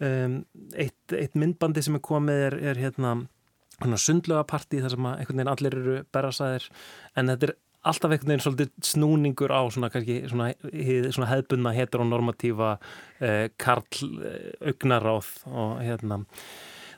[0.00, 3.16] Eitt, eitt myndbandi sem er komið er, er hérna
[4.00, 6.68] sundlega partí þar sem einhvern veginn allir eru berasæðir
[7.16, 10.50] en þetta er alltaf einhvern veginn svolítið snúningur á svona, svona,
[11.14, 12.74] svona hefðbunna heteronormatífa
[13.20, 16.24] eh, karl eh, augnaráð og hérna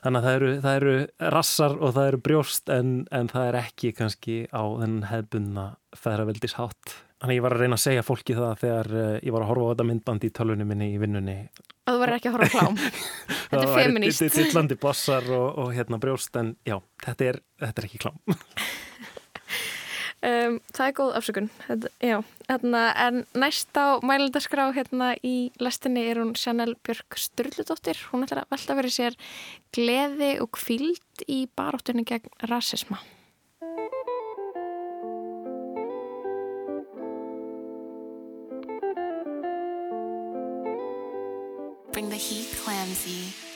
[0.03, 0.93] Þannig að það eru, það eru
[1.31, 5.63] rassar og það eru brjóst en, en það er ekki kannski á þennan hefðbunna
[5.95, 6.95] feðraveldis hátt.
[7.23, 9.51] Þannig að ég var að reyna að segja fólki það þegar uh, ég var að
[9.53, 11.37] horfa á þetta myndband í tölunum minni í vinnunni.
[11.87, 12.81] Að þú verður ekki að horfa klám.
[13.53, 14.19] þetta er feminist.
[14.25, 16.75] Það var tillandi bossar og, og hérna brjóst en já,
[17.07, 18.19] þetta er, þetta er ekki klám.
[20.23, 21.47] Um, það er góð afsökun.
[21.65, 27.99] Þetta, já, hérna, en næst á mælindaskrá hérna í lestinni er hún Sjanel Björk Sturldudóttir
[28.13, 29.19] hún ætlar að velta verið sér
[29.75, 33.03] gleði og kvíld í baróttunni gegn rasisma.
[41.91, 43.51] Bring the heat clamsy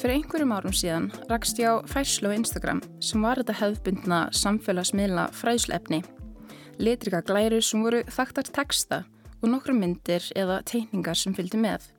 [0.00, 5.26] Fyrir einhverjum árum síðan rakst ég á færslu á Instagram sem var þetta hefðbundna samfélagsmiðla
[5.36, 5.98] fræðslefni.
[6.80, 9.02] Litrika glæru sem voru þakktar texta
[9.42, 11.90] og nokkru myndir eða teikningar sem fylgdi með.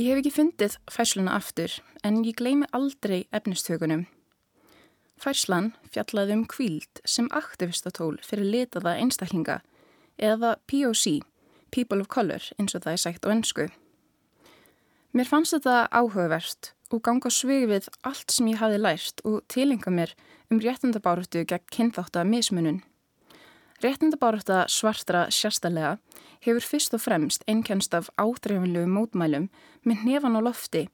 [0.00, 4.06] Ég hef ekki fundið færsluna aftur en ég gleymi aldrei efnistökunum.
[5.20, 9.60] Færslan fjallaði um kvíld sem aktivistatól fyrir litaða einstaklinga
[10.16, 11.20] eða POC,
[11.68, 13.68] People of Color eins og það er sagt á ennsku.
[15.16, 19.88] Mér fannst þetta áhugavert og ganga svig við allt sem ég hafi lært og tilenga
[19.88, 20.10] mér
[20.52, 22.82] um réttindabáratu gegn kynþátt að mismunun.
[23.80, 25.94] Réttindabárata svartra sérstaklega
[26.44, 29.48] hefur fyrst og fremst einkennst af ádreifinlegu mótmælum
[29.88, 30.84] með nefan á lofti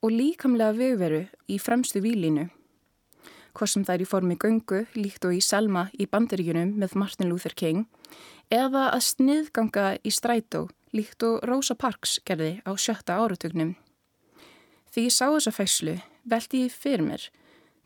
[0.00, 1.20] og líkamlega vegveru
[1.52, 2.48] í fremstu výlínu.
[3.52, 7.28] Hvað sem það er í formi göngu, líkt og í Selma í bandaríkunum með Martin
[7.28, 7.84] Luther King,
[8.48, 10.64] eða að sniðganga í strætó
[10.96, 13.74] líkt og Rosa Parks gerði á sjötta áratugnum.
[14.92, 17.26] Því ég sá þessa fæslu veldi ég fyrir mér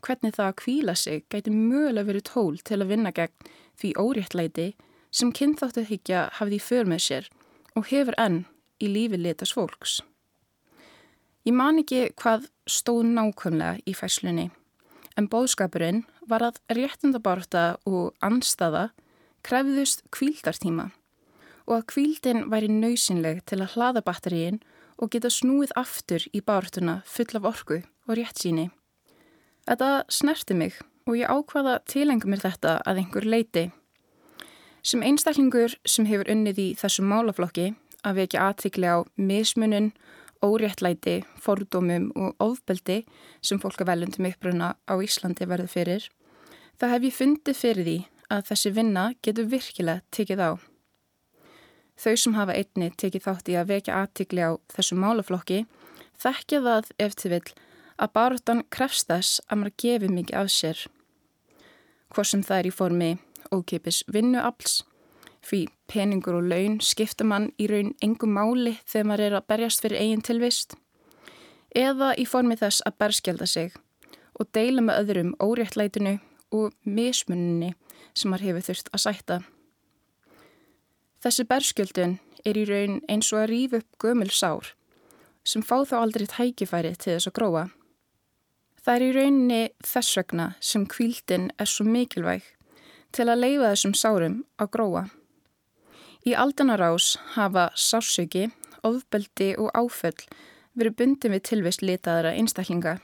[0.01, 4.67] hvernig það að kvíla sig gæti mögulega verið tól til að vinna gegn því óréttlæti
[5.11, 7.27] sem kynþáttu higgja hafði í för með sér
[7.75, 8.39] og hefur enn
[8.81, 9.99] í lífi litas fólks.
[11.45, 14.49] Ég man ekki hvað stóð nákvæmlega í fæslunni
[15.19, 18.89] en bóðskapurinn var að réttindabarta og anstaða
[19.45, 20.91] krefðust kvíldartíma
[21.67, 24.61] og að kvíldin væri nöysinleg til að hlaða batteríin
[25.01, 28.69] og geta snúið aftur í bartuna full af orku og rétt síni.
[29.67, 33.69] Þetta snerti mig og ég ákvaða tilenga mér þetta að einhver leiti.
[34.81, 37.71] Sem einstaklingur sem hefur unnið í þessum málaflokki
[38.05, 39.91] að vekja aðtikli á mismunun,
[40.41, 43.03] óréttlæti, fordómum og ofbeldi
[43.45, 46.07] sem fólk að veljundum uppruna á Íslandi verður fyrir,
[46.81, 47.97] það hef ég fundið fyrir því
[48.33, 50.51] að þessi vinna getur virkilega tekið á.
[51.99, 55.65] Þau sem hafa einni tekið þátt í að vekja aðtikli á þessu málaflokki
[56.21, 57.51] þekkja það eftir vill
[58.01, 60.79] að baróttan krefst þess að maður gefi mikið af sér.
[62.11, 63.11] Hvað sem það er í formi
[63.51, 64.81] ókipis vinnuafls,
[65.45, 69.83] því peningur og laun skipta mann í raun engum máli þegar maður er að berjast
[69.83, 70.75] fyrir eigin tilvist,
[71.75, 73.73] eða í formi þess að berskjelda sig
[74.39, 76.17] og deila með öðrum óréttlætinu
[76.55, 77.73] og mismunni
[78.13, 79.41] sem maður hefur þurft að sætta.
[81.21, 82.15] Þessi berskjöldun
[82.49, 84.71] er í raun eins og að rýfa upp gömul sár
[85.45, 87.63] sem fá þá aldrei tækifæri til þess að gróa.
[88.81, 92.47] Það er í rauninni þess vegna sem kvíldin er svo mikilvæg
[93.13, 95.03] til að leifa þessum sárum að gróa.
[96.25, 98.49] Í aldanarás hafa sársöki,
[98.85, 100.25] ofbeldi og áföll
[100.77, 102.97] verið bundin við tilvist litaðara einstaklinga.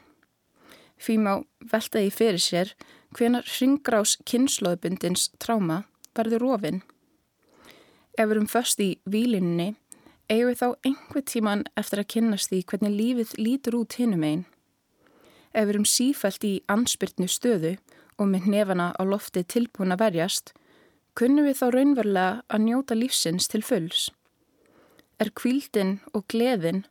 [0.98, 2.74] Því má veltaði fyrir sér
[3.14, 5.84] hvenar hringrás kynnslóðbundins tráma
[6.18, 6.82] verður rofinn.
[8.18, 9.76] Ef við erum först í výlinni,
[10.26, 14.46] eigum við þá einhver tíman eftir að kynnast því hvernig lífið lítur út hinnum einn.
[15.54, 17.76] Ef við erum sífælt í ansbyrtnu stöðu
[18.18, 20.54] og með nefana á lofti tilbúin að verjast,
[21.14, 24.08] kunnum við þá raunverulega að njóta lífsins til fulls.
[25.22, 26.84] Er kvíldin og gleðin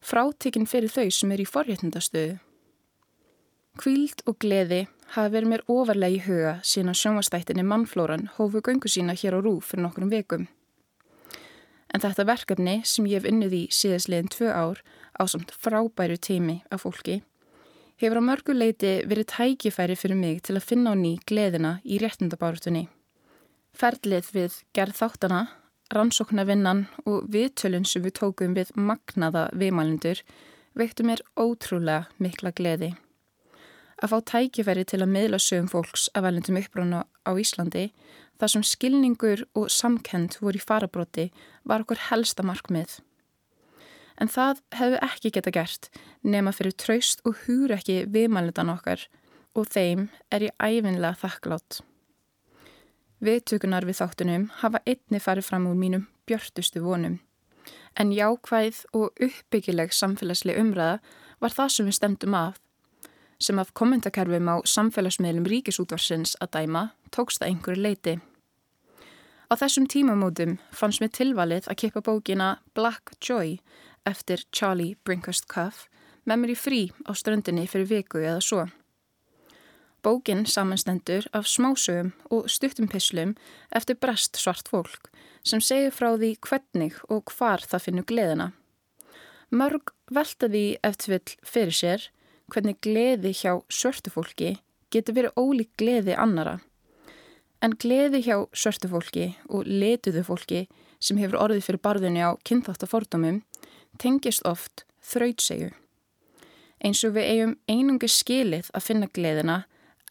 [0.00, 2.38] frátekinn fyrir þau sem er í forréttindastöðu?
[3.80, 9.14] Kvíld og gleði hafa verið mér ofarlega í huga sína sjónvastættinni mannflóran hófu göngu sína
[9.16, 10.48] hér á rúf fyrir nokkrum vekum.
[11.90, 14.84] En þetta verkefni sem ég hef unnið í síðastliðin tvö ár
[15.18, 17.20] á samt frábæru tími af fólki
[18.00, 21.98] hefur á mörgu leiti verið tækifæri fyrir mig til að finna á ný gleðina í
[22.00, 22.86] réttindabárutunni.
[23.76, 25.40] Ferlið við gerð þáttana,
[25.92, 30.22] rannsóknarvinnan og viðtölun sem við tókum við magnaða viðmælindur
[30.80, 32.94] veiktu mér ótrúlega mikla gleði.
[34.00, 37.90] Að fá tækifæri til að miðla sögum fólks af velendum uppbrána á Íslandi
[38.40, 41.28] þar sem skilningur og samkend voru í farabróti
[41.68, 42.98] var okkur helsta markmið.
[44.20, 45.88] En það hefðu ekki geta gert
[46.24, 49.06] nema fyrir traust og húr ekki viðmælendan okkar
[49.56, 51.80] og þeim er ég æfinlega þakklátt.
[53.20, 57.18] Viðtökunar við þáttunum hafa einni farið fram úr mínum björtustu vonum.
[57.98, 61.00] En jákvæð og uppbyggileg samfélagslega umræða
[61.40, 62.56] var það sem við stemdum af.
[63.40, 68.16] Sem af kommentakerfum á samfélagsmiðlum ríkisútvarsins að dæma tókst það einhverju leiti.
[69.50, 73.56] Á þessum tímamótum fannst mér tilvalið að kippa bókina Black Joy
[74.06, 75.88] eftir Charlie Brinkhurst Cuff
[76.22, 78.68] með mér í frí á ströndinni fyrir viku eða svo.
[80.06, 83.34] Bókin samanstendur af smásögum og stuttumpislum
[83.74, 85.10] eftir brest svart fólk
[85.42, 88.52] sem segir frá því hvernig og hvar það finnur gleðina.
[89.50, 92.08] Mörg velta því eftir vill fyrir sér
[92.54, 94.60] hvernig gleði hjá svörtu fólki
[94.94, 96.60] getur verið ólík gleði annara.
[97.60, 100.62] En gleði hjá svörtu fólki og letuðu fólki
[101.00, 103.42] sem hefur orðið fyrir barðunni á kynþáttafordumum
[104.00, 105.70] tengist oft þrautsegu.
[106.80, 109.58] Eins og við eigum einungi skilið að finna gleðina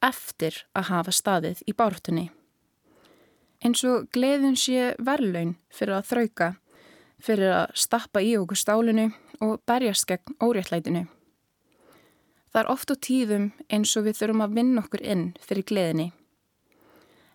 [0.06, 2.28] eftir að hafa staðið í bártunni.
[3.66, 6.52] Eins og gleðin sé verðlaun fyrir að þrauka,
[7.20, 9.10] fyrir að stappa í okkur stálinu
[9.43, 11.08] og berjast gegn óréttlætinu.
[12.54, 16.10] Það er oft á tíðum eins og við þurfum að vinna okkur inn fyrir gleðinni.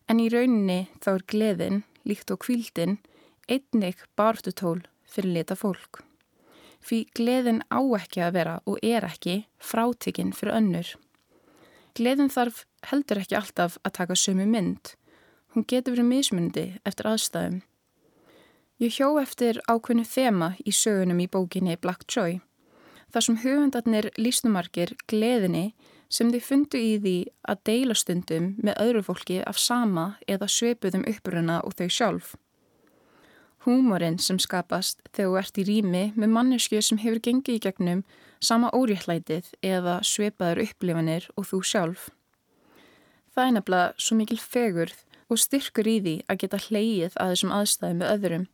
[0.08, 2.98] En í rauninni þá er gleðin, líkt og kvíldin,
[3.48, 6.02] einnig bártutól fyrir leta fólk.
[6.84, 10.90] Því gleðin á ekki að vera og er ekki frátikinn fyrir önnur.
[11.96, 14.92] Gleðin þarf heldur ekki alltaf að taka sömu mynd.
[15.54, 17.62] Hún getur verið mismundi eftir aðstæðum.
[18.82, 22.40] Ég hjó eftir ákveðnu þema í sögunum í bókinni Black Joy.
[23.14, 25.68] Þar sem höfundarnir lísnumarkir gleðinni
[26.14, 27.16] sem þið fundu í því
[27.50, 32.34] að deila stundum með öðru fólki af sama eða sveipuðum uppruna og þau sjálf.
[33.64, 38.02] Húmorinn sem skapast þegar þú ert í rými með mannesku sem hefur gengið í gegnum
[38.44, 42.10] sama óréttlætið eða sveipaður upplifanir og þú sjálf.
[43.34, 45.00] Það er nefnilega svo mikil fegurð
[45.32, 48.44] og styrkur í því að geta hleyið að þessum aðstæðum með öðrum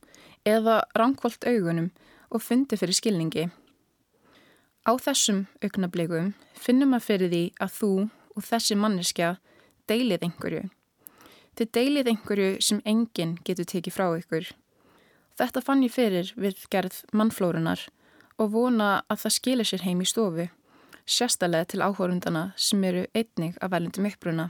[0.49, 1.91] eða ránkvöld augunum
[2.31, 3.51] og fundi fyrir skilningi.
[4.81, 7.91] Á þessum augnablikum finnum að fyrir því að þú
[8.33, 9.35] og þessi manneskja
[9.91, 10.63] deilið einhverju.
[11.59, 14.49] Þið deilið einhverju sem enginn getur tekið frá ykkur.
[15.37, 17.85] Þetta fann ég fyrir við gerð mannflórunar
[18.41, 20.49] og vona að það skilir sér heim í stofu,
[21.05, 24.49] sérstælega til áhórundana sem eru einnig af velundum uppbruna.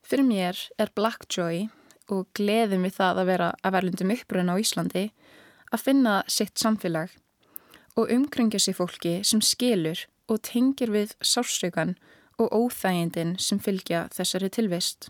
[0.00, 1.66] Fyrir mér er Black Joy
[2.08, 5.10] og gleðum við það að vera af velundum uppbruna á Íslandi
[5.68, 7.12] að finna sitt samfélag
[7.98, 11.96] og umkringja sér fólki sem skilur og tengir við sársökan
[12.38, 15.08] og óþægindin sem fylgja þessari tilvist.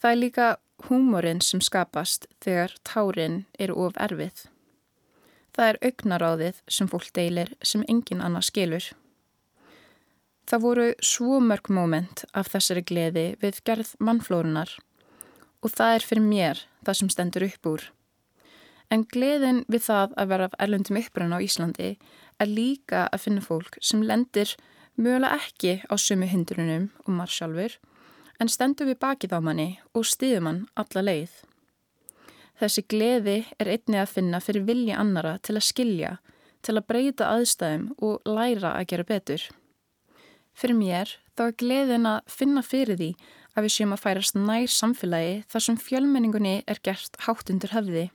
[0.00, 0.48] Það er líka
[0.88, 4.46] húmorinn sem skapast þegar tárin eru of erfið.
[5.54, 8.86] Það er augnaráðið sem fólk deilir sem engin annað skilur.
[10.44, 14.72] Það voru svo mörg móment af þessari gleði við gerð mannflórunar
[15.64, 17.86] og það er fyrir mér það sem stendur upp úr.
[18.92, 21.94] En gleðin við það að vera af erlundum uppbrunna á Íslandi
[22.40, 24.54] er líka að finna fólk sem lendir
[24.96, 27.78] mögulega ekki á sumu hindrunum og marg sjálfur
[28.42, 31.34] en stendur við bakið á manni og stiður mann alla leið.
[32.60, 36.16] Þessi gleði er einnig að finna fyrir vilja annara til að skilja,
[36.62, 39.46] til að breyta aðstæðum og læra að gera betur.
[40.54, 43.10] Fyrir mér þá er gleðin að finna fyrir því
[43.54, 48.06] að við séum að færast nær samfélagi þar sem fjölmenningunni er gert hátt undir höfði.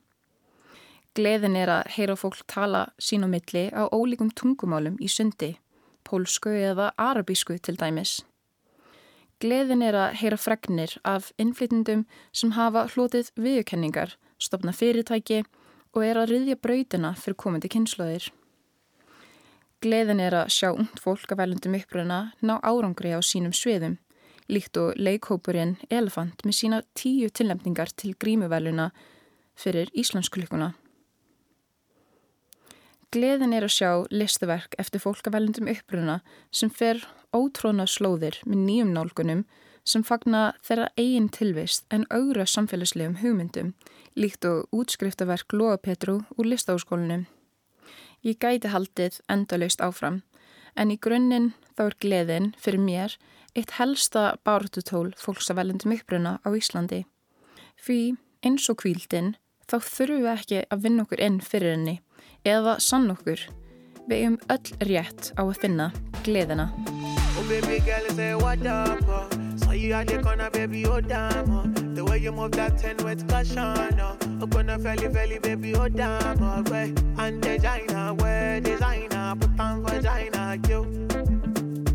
[1.17, 5.55] Gleðin er að heyra fólk tala sín á milli á ólíkum tungumálum í sundi,
[6.05, 8.19] pólsku eða arabísku til dæmis.
[9.41, 15.45] Gleðin er að heyra fregnir af innflytendum sem hafa hlotið viðkenningar, stopna fyrirtæki
[15.95, 18.27] og er að riðja brautina fyrir komandi kynnslóðir.
[19.81, 23.95] Gleðin er að sjá ungt fólk af velundum uppröna ná árangri á sínum sviðum,
[24.51, 28.91] líkt og leikhópurinn Elefant með sína tíu tilnefningar til grímuveluna
[29.55, 30.73] fyrir Íslandsklukuna.
[33.09, 36.19] Gleðin er að sjá listaverk eftir fólk af velundum uppruna
[36.53, 36.99] sem fer
[37.33, 39.39] ótróna slóðir með nýjum nálgunum
[39.81, 43.71] sem fagna þeirra eigin tilvist en augra samfélagslegum hugmyndum
[44.13, 47.23] líkt og útskriftaverk Lóa Petru úr listáskólinum.
[48.21, 50.19] Ég gæti haldið endalaust áfram
[50.77, 53.15] en í grunninn þá er gleðin fyrir mér
[53.55, 57.07] eitt helsta bártutól fólksafælendum uppbruna á Íslandi.
[57.73, 59.33] Því eins og kvíldin
[59.65, 61.97] þá þurfum við ekki að vinna okkur inn fyrir henni
[62.43, 63.39] eða sann okkur.
[64.09, 65.91] Við eigum öll rétt á að finna
[66.23, 66.71] gleðina.
[67.37, 69.07] Oh baby girl, say what up?
[69.07, 69.27] Uh.
[69.55, 71.51] Saw you at the corner, baby, oh damn.
[71.51, 71.63] Uh.
[71.95, 73.59] The way you move that ten with caution.
[73.59, 74.17] Uh.
[74.41, 76.41] Oh gonna felly felly, baby, oh damn.
[76.41, 76.63] Uh.
[76.71, 76.93] Way.
[77.17, 80.83] And designer, wear designer, put on vagina, yo.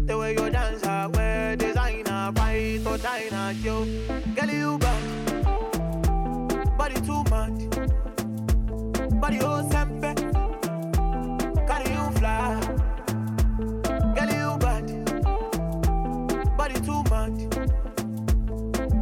[0.07, 3.85] The way you dance, uh, wear designer, fight or diner, yo.
[4.37, 5.03] Girl, you back.
[6.79, 7.61] Body too much.
[9.21, 9.63] Body oh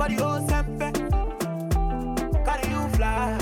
[0.03, 0.90] Body oh sempe.
[2.44, 3.38] Carry you fly.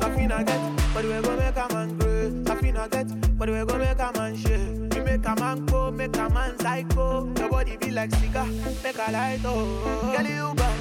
[0.00, 0.60] Safina get,
[0.94, 2.30] but we go make a man grow.
[2.42, 4.94] Safina get, but we go make a man shake.
[4.96, 7.32] You make a man go, make a man psycho.
[7.38, 8.46] Your body be like cigar,
[8.82, 10.12] make a light oh.
[10.16, 10.71] Girl, you bad,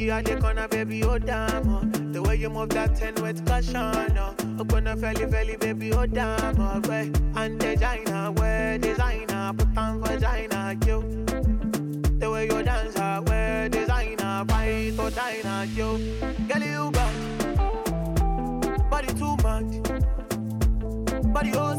[0.00, 1.68] you at the corner, baby, oh damn.
[1.68, 1.80] Uh.
[2.12, 3.76] The way you move that ten with caution.
[3.76, 6.58] Oh gonna felly felly, baby, oh damn.
[6.60, 6.80] Uh.
[6.88, 7.12] Way.
[7.36, 11.02] And designer, wear designer, put on vagina, yo.
[12.18, 15.98] The way you dance, uh, wear designer, fight or diner, yo.
[16.48, 17.12] Girl, you bad,
[18.90, 19.82] body too much,
[21.32, 21.74] body oh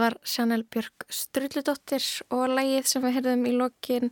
[0.00, 4.06] Þetta var Chanel Björk Strulludóttir og lagið sem við heyrðum í lokin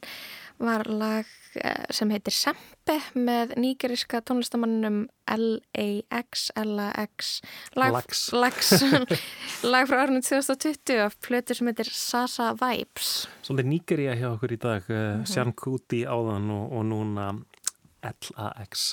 [0.61, 4.99] var lag eh, sem heitir Sempe með nýgeriska tónlistamannum
[5.33, 7.33] L-A-X L-A-X
[7.81, 8.27] lag, Lax.
[8.37, 8.75] Lax.
[9.73, 14.63] lag frá árunum 2020 af plötu sem heitir Sasa Vibes Svolítið nýgerja hjá okkur í
[14.69, 17.33] dag, uh, Sjan Kuti áðan og, og núna
[18.05, 18.91] LAX.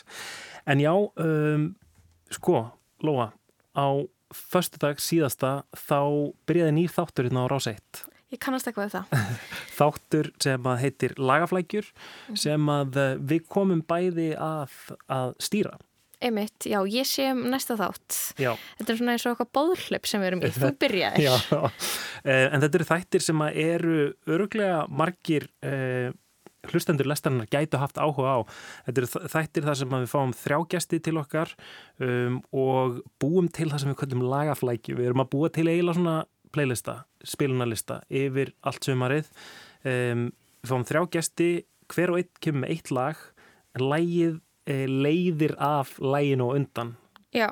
[0.64, 1.74] En já, um,
[2.32, 2.70] sko,
[3.04, 3.34] Lóa,
[3.76, 3.88] á
[4.34, 6.00] förstu dag síðasta þá
[6.50, 8.06] byrjaði nýr þáttur hérna á rás 1.
[8.34, 9.42] Ég kannast eitthvað við það
[9.80, 11.92] Þáttur sem að heitir Lagaflækjur
[12.42, 14.74] sem að uh, við komum bæði að,
[15.12, 15.76] að stýra.
[16.26, 18.54] Einmitt, já, ég sé um næsta þátt Já.
[18.80, 21.36] Þetta er svona eins og eitthvað bóðhlaup sem við erum í Þú byrjaðir Já,
[22.26, 23.96] Eh, en þetta eru þættir sem að eru
[24.34, 26.08] öruglega margir uh,
[26.74, 28.40] hlustendur lestarinnar gætu haft áhuga á.
[28.88, 31.52] Þetta eru þ- þættir þar sem við fáum þrjá gesti til okkar
[32.00, 34.98] um, og búum til það sem við kallum lagaflækju.
[35.00, 36.16] Við erum að búa til eiginlega svona
[36.56, 36.98] playlista,
[37.28, 39.30] spilunarlista yfir allt sömarið.
[39.86, 40.30] Um,
[40.64, 41.50] við fáum þrjá gesti,
[41.94, 43.20] hver og einn kemur með eitt lag,
[43.76, 46.96] en lagið uh, leiðir af laginu og undan.
[47.36, 47.50] Já,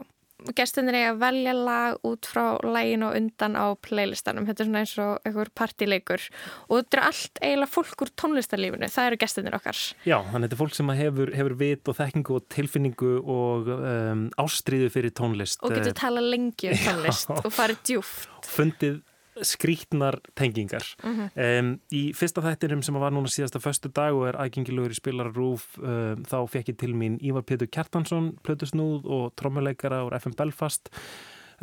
[0.58, 4.48] gestinir eiga að velja lag út frá laginu og undan á playlistanum.
[4.50, 6.26] Þetta er svona eins og einhver partileikur
[6.68, 8.92] og þetta er allt eiginlega fólk úr tónlistarlífinu.
[8.94, 9.80] Það eru gestinir okkar.
[10.04, 13.72] Já, þannig að þetta er fólk sem hefur, hefur vit og þekkingu og tilfinningu og
[13.78, 15.64] um, ástríðu fyrir tónlist.
[15.64, 17.40] Og getur eh, talað lengi um tónlist Já.
[17.40, 18.30] og farið djúft.
[18.54, 19.02] fundið
[19.42, 20.86] skrítnar tengingar.
[21.04, 21.30] Mhm.
[21.36, 25.68] um, í fyrsta þættinum sem var núna síðasta föstu dag og er aðgengilegur í spilararúf
[25.80, 30.90] um, þá fekk ég til mín Ívar Pétur Kjartansson, plötusnúð og trommuleikara úr FM Belfast.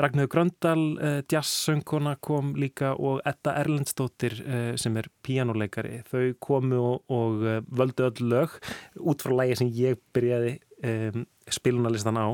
[0.00, 6.00] Ragnhjóður Gröndal, uh, jazzsöngkona kom líka og Edda Erlendstóttir uh, sem er píjánuleikari.
[6.08, 8.56] Þau komu og, og uh, völdu öll lög
[9.00, 12.28] út frá lægi sem ég byrjaði um, spilunarlistan á.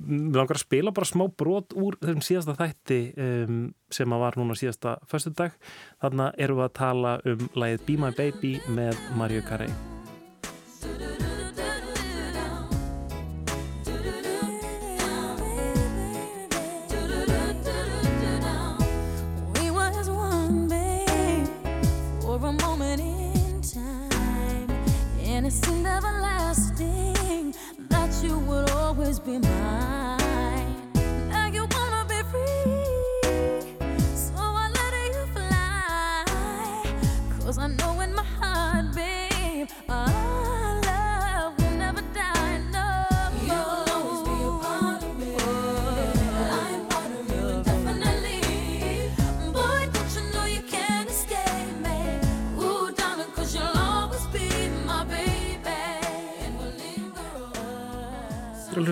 [0.00, 4.38] Við langar að spila bara smá brot úr þessum síðasta þætti um, sem að var
[4.40, 5.56] núna síðasta föstudag.
[6.02, 10.01] Þarna erum við að tala um lægið Be My Baby með Mario Carey.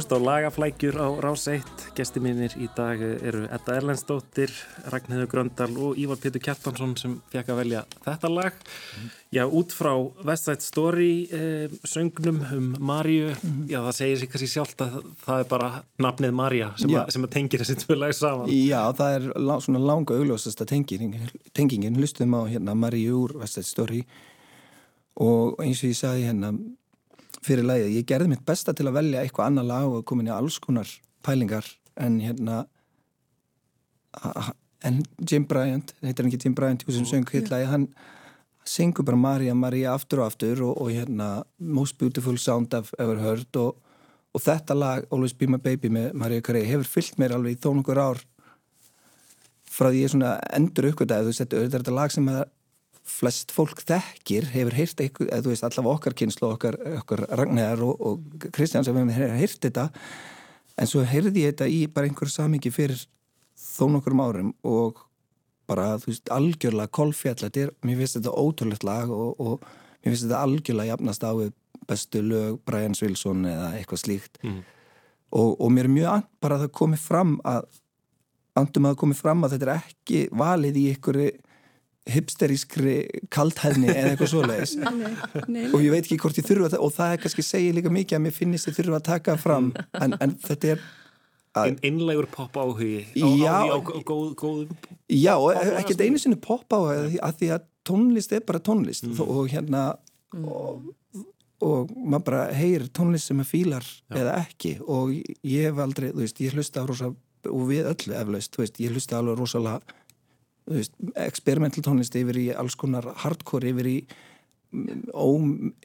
[0.00, 1.92] Hlusta á lagaflækjur á Rás 1.
[1.92, 4.48] Gesti mínir í dag eru Edda Erlendsdóttir,
[4.88, 8.56] Ragnhildur Gröndal og Ívar Pétur Kjartansson sem fekk að velja þetta lag.
[9.28, 9.92] Já, út frá
[10.24, 13.34] West Side Story eh, söngnum um Marju,
[13.68, 14.96] já það segir sér kannski sjálft að
[15.26, 15.70] það er bara
[16.00, 18.48] nafnið Marja sem, sem að tengir þessi tvö lag saman.
[18.56, 19.30] Já, það er
[19.66, 21.12] svona langa augljósasta tenging,
[21.52, 24.04] tengingin, hlustum á hérna Maríu úr West Side Story
[25.20, 26.56] og eins og ég sagði hérna
[27.44, 30.34] fyrir lagið, ég gerði mitt besta til að velja eitthvað annað lag og komin í
[30.34, 30.88] alls konar
[31.24, 31.66] pælingar
[32.00, 32.64] en hérna
[34.86, 36.84] en Jim Bryant, heitir hann ekki Jim Bryant?
[36.88, 37.86] Sem söng hitt lagið, hann
[38.66, 43.20] syngur bara Maria, Maria aftur og aftur og, og hérna Most Beautiful Sound I've Ever
[43.22, 43.78] Heard og,
[44.34, 47.60] og þetta lag Always Be My Baby með Maria Carey hefur fyllt mér alveg í
[47.60, 48.22] þó nokkur ár
[49.70, 52.42] frá því ég svona endur uppgötaði, þú veist, þetta er þetta lag sem að
[53.10, 58.00] flest fólk þekkir hefur heyrt eitthvað, þú veist, allavega okkar kynslu okkar, okkar Ragnæðar og,
[58.00, 59.88] og Kristján sem hefur heyrt þetta
[60.80, 63.02] en svo heyrði ég þetta í bara einhverju samingi fyrir
[63.60, 65.02] þó nokkurum árum og
[65.70, 69.66] bara, þú veist, algjörlega kolfjall, þetta er, mér finnst þetta ótrúlegt lag og, og
[70.00, 71.32] mér finnst þetta algjörlega jafnast á
[71.90, 74.62] bestu lög Brian Wilson eða eitthvað slíkt Mm.
[75.32, 77.68] og, og mér er mjög and bara að það komi fram að
[78.58, 81.30] andum að það komi fram að þetta er ekki valið í einhverju
[82.14, 82.94] hipsterískri
[83.32, 84.76] kaldhæðni eða eitthvað svoleiðis.
[85.74, 88.18] Og ég veit ekki hvort ég þurfa það og það er kannski segja líka mikið
[88.18, 90.88] að mér finnist ég þurfa að taka fram en, en þetta er
[91.58, 93.54] Ein, einlegur pop áhugi á, Já.
[93.66, 94.68] á, á, á góð, góðum
[95.10, 95.50] Já, og
[95.80, 99.08] ekkert einu sinni poppa á að, því að tónlist er bara tónlist.
[99.08, 99.20] Mm.
[99.24, 99.82] og hérna
[100.36, 100.92] og,
[101.64, 104.76] og maður bara heyr tónlist sem maður fílar eða ekki.
[104.86, 107.10] Og ég hef aldrei, þú veist, ég hlusta á rosa
[107.48, 109.98] og við öllu eflaust, þú veist, ég hlusta alveg rosalega
[111.26, 115.26] experimental tónlist yfir í alls konar hardcore yfir í mm, ó,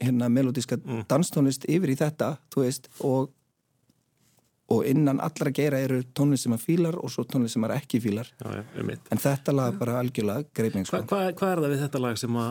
[0.02, 0.78] hérna, melodíska
[1.10, 3.32] danstónlist yfir í þetta, þú veist, og
[4.66, 8.00] og innan allra gera eru tónlist sem maður fílar og svo tónlist sem maður ekki
[8.02, 9.04] fílar Já, já, einmitt.
[9.14, 11.02] en þetta lag bara algjörlega greip mig sko.
[11.04, 12.48] Hva, hvað, hvað er það við þetta lag sem að,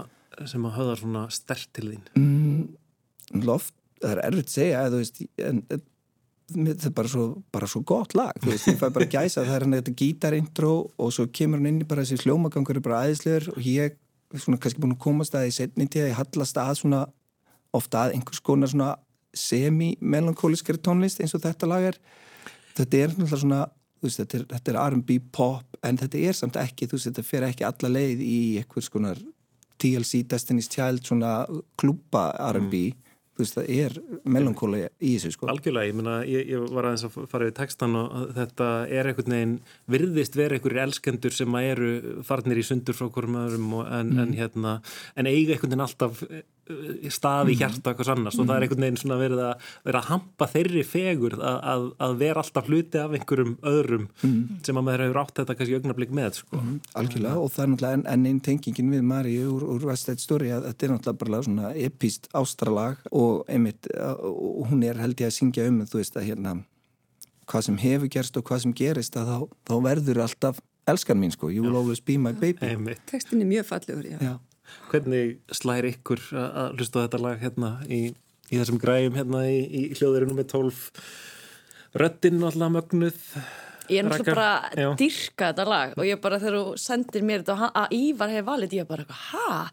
[0.53, 2.05] sem að höfðar svona stert til þín?
[2.21, 5.83] mm, loft, það er erfitt að segja þú veist, en en,
[6.51, 9.55] þetta er bara svo, bara svo gott lag þú veist, ég fæ bara gæsa, það
[9.55, 13.03] er hann þetta gítarintro og svo kemur hann inn í bara þessi hljómagangur er bara
[13.05, 13.97] aðeinslegur og ég
[14.35, 17.01] svona kannski búin að komast að í setni tíða, ég hallast að svona
[17.75, 18.91] ofta að einhvers konar svona
[19.35, 21.97] semi-melankóliskari tónlist eins og þetta lag er.
[22.75, 23.61] Þetta er náttúrulega svona
[24.03, 27.47] veist, þetta er, er R&B pop en þetta er samt ekki, þú veist, þetta fer
[27.49, 29.19] ekki alla leið í einhvers konar
[29.81, 31.37] TLC Destiny's Child svona
[31.79, 32.87] klúpa R&B
[33.35, 33.95] þú veist, það er
[34.31, 37.95] melankóli í þessu sko Algjörlega, ég meina, ég, ég var aðeins að fara við textan
[37.99, 39.55] og þetta er einhvern veginn
[39.91, 41.89] virðist vera einhverjir elskendur sem að eru
[42.23, 44.19] farnir í sundur frá hverjum öðrum og en, Mm.
[44.23, 44.75] en hérna,
[45.17, 46.23] en eiga einhvern veginn alltaf
[46.65, 47.59] stað í Mm.
[47.59, 48.63] hjarta eitthvað sannast og það er Mm.
[48.65, 49.55] einhvern veginn svona verið að
[49.85, 54.65] vera að hampa þeirri fegur að, að, að vera alltaf hluti af einhverjum öðrum Mm.
[54.65, 56.57] sem að maður hefur átt þetta kannski augnablik með, sko.
[56.95, 60.49] algjörlega og það er náttúrulega enn en einn tengingin við Mari úr, úr Side Story
[60.49, 65.27] að þetta er náttúrulega bara svona epíst ástralag og einmitt og hún er held ég
[65.27, 66.63] að syngja um þú veist að hérna
[67.47, 71.31] hvað sem hefur gerst og hvað sem gerist að þá, þá verður alltaf elskan mín
[71.31, 72.57] sko, you will always be my baby.
[73.05, 74.17] Tekstin er mjög fallegur, já.
[74.19, 74.39] Já.
[74.91, 78.01] Hvernig slæri ykkur að hlusta á þetta lag hérna í,
[78.49, 80.81] í þessum græjum hérna í, í hljóðurinu með 12
[82.01, 83.21] röddinn alltaf mögnuð
[83.85, 87.43] Ég er náttúrulega bara að dyrka þetta lag og ég bara þegar þú sendir mér
[87.43, 89.69] þetta að Ívar hefur valið ég bara eitthvað, ha?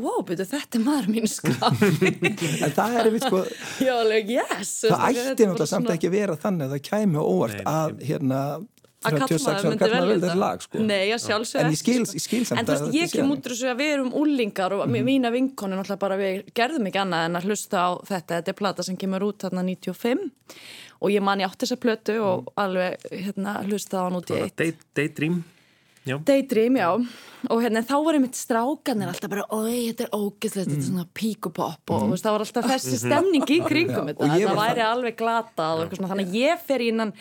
[0.00, 1.82] Wow, betur þetta er maður mín skaf
[2.64, 3.42] en það er einmitt sko
[3.82, 4.72] Já, alveg, yes.
[4.86, 8.42] Það ætti náttúrulega samt ekki að vera þannig að það kæmi óvart að hérna
[9.00, 10.60] að 36 kallmaður myndi velja vel þetta.
[10.66, 10.78] sko.
[10.84, 13.46] Nei, að sjálfsög en ég skil, ég skil samt En þú veist, ég kem út
[13.46, 15.04] úr þessu að við erum úlingar og Mhm.
[15.08, 18.42] mína vinkonu náttúrulega bara við gerðum ekki annað en að hlusta á þetta.
[18.42, 20.30] Þetta er plata sem kemur út þarna 95
[21.00, 22.52] og ég man ég átt þessa plötu og Mhm.
[22.56, 24.56] alveg hérna hlusta á hann út í eitt.
[24.56, 25.44] Day, Daydream
[26.08, 26.16] Já.
[26.24, 26.88] Daydream, já.
[27.52, 31.04] Og hérna þá var einmitt strákanir alltaf bara oi, þetta er ógeðslegt, þetta er svona
[31.16, 32.14] píkupop og mm.
[32.14, 33.02] veist, það var alltaf þessi Mhm.
[33.04, 36.38] stemning í kringum Já, þetta, og þetta var væri alveg glatað og svona, þannig að
[36.40, 37.12] ég fer innan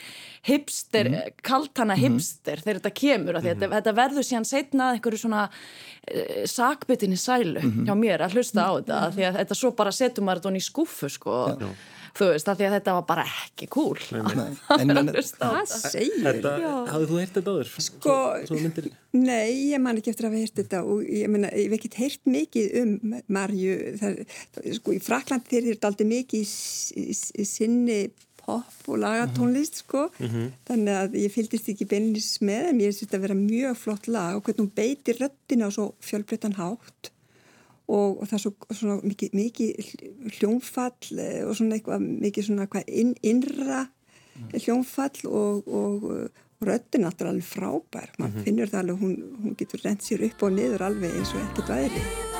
[0.47, 1.35] hipster, mm.
[1.43, 5.43] kaltana hipster þegar þetta kemur, af því þetta, þetta verður síðan setna að einhverju svona
[5.49, 7.85] uh, sakbyttin í sælu Mhm.
[7.87, 10.67] hjá mér að hlusta á þetta, því að þetta svo bara setur maður þetta í
[10.71, 11.35] skúfu, sko
[12.17, 13.97] þú veist, af því að þetta var bara ekki cool.
[14.79, 16.39] En, en, Hvað segir?
[16.89, 17.71] Hafðu þú heyrt þetta áður?
[17.85, 18.15] Sko,
[19.17, 21.99] nei, ég man ekki eftir að hafa heyrt þetta og ég meina, ég hef ekkert
[22.03, 22.95] heyrt mikið um
[23.35, 24.17] Marju, það,
[24.55, 27.99] það, sko, í Frakland þeir eru aldrei mikið í, í, í sinni
[28.39, 30.45] pop og lagatónlist, sko, Mhm.
[30.69, 34.35] þannig að ég fylgist ekki beinlis með en ég þetta að vera mjög flott lag
[34.39, 37.11] og hvernig hún beitir röddina á svo fjölbreytan hátt
[37.89, 42.67] og, og það er svo svona, mikið, mikið hljónfall eh, og svona eitthvað mikið svona
[42.69, 43.81] hvað inn, innra
[44.53, 48.09] hljónfall og, og, og röddin náttúrulega alveg frábær.
[48.19, 48.43] Man Mhm.
[48.45, 51.73] finnur það alveg, hún, hún getur rent sér upp og niður alveg eins og ekkert
[51.75, 52.38] væri.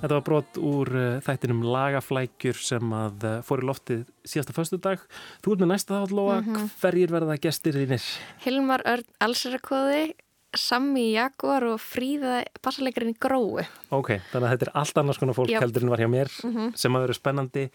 [0.00, 5.02] Þetta var brot úr uh, þættinum lagaflækjur sem að uh, fór í loftið síðasta föstudag.
[5.44, 6.38] Þú ert með næsta þátt, Lóa.
[6.40, 6.70] Mhm.
[6.80, 8.06] Hverjir verða gestir þínir?
[8.46, 10.14] Hilmar Örn Alsarakoði,
[10.56, 13.60] Sammi Jaguar og Fríða bassalegarinn í Gróu.
[13.94, 15.60] Ok, þannig að þetta er allt annars konar fólk Já.
[15.62, 16.72] heldur en var hjá mér Mhm.
[16.76, 17.66] sem að vera spennandi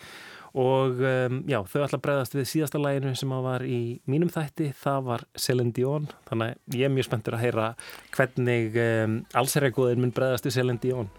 [0.56, 4.32] og um, já, þau ætla að bregðast við síðasta læginu sem að var í mínum
[4.32, 7.70] þætti, það var Celine Dion, þannig að ég er mjög spenntur að heyra
[8.16, 11.10] hvernig um, allsherjargóðin mun bregðast við Celine Dion.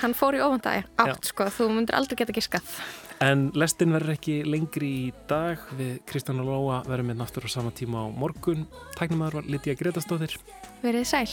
[0.00, 2.74] Hann fór í ofandagi, átt sko, þú myndir aldrei geta giskað.
[3.20, 7.50] En lestin verður ekki lengri í dag við Kristján og Lóa verðum með náttúr á
[7.52, 8.64] sama tíma á morgun.
[8.96, 10.38] Tæknumæður var Lítiða Gretastóðir.
[10.80, 11.28] Verið sæl.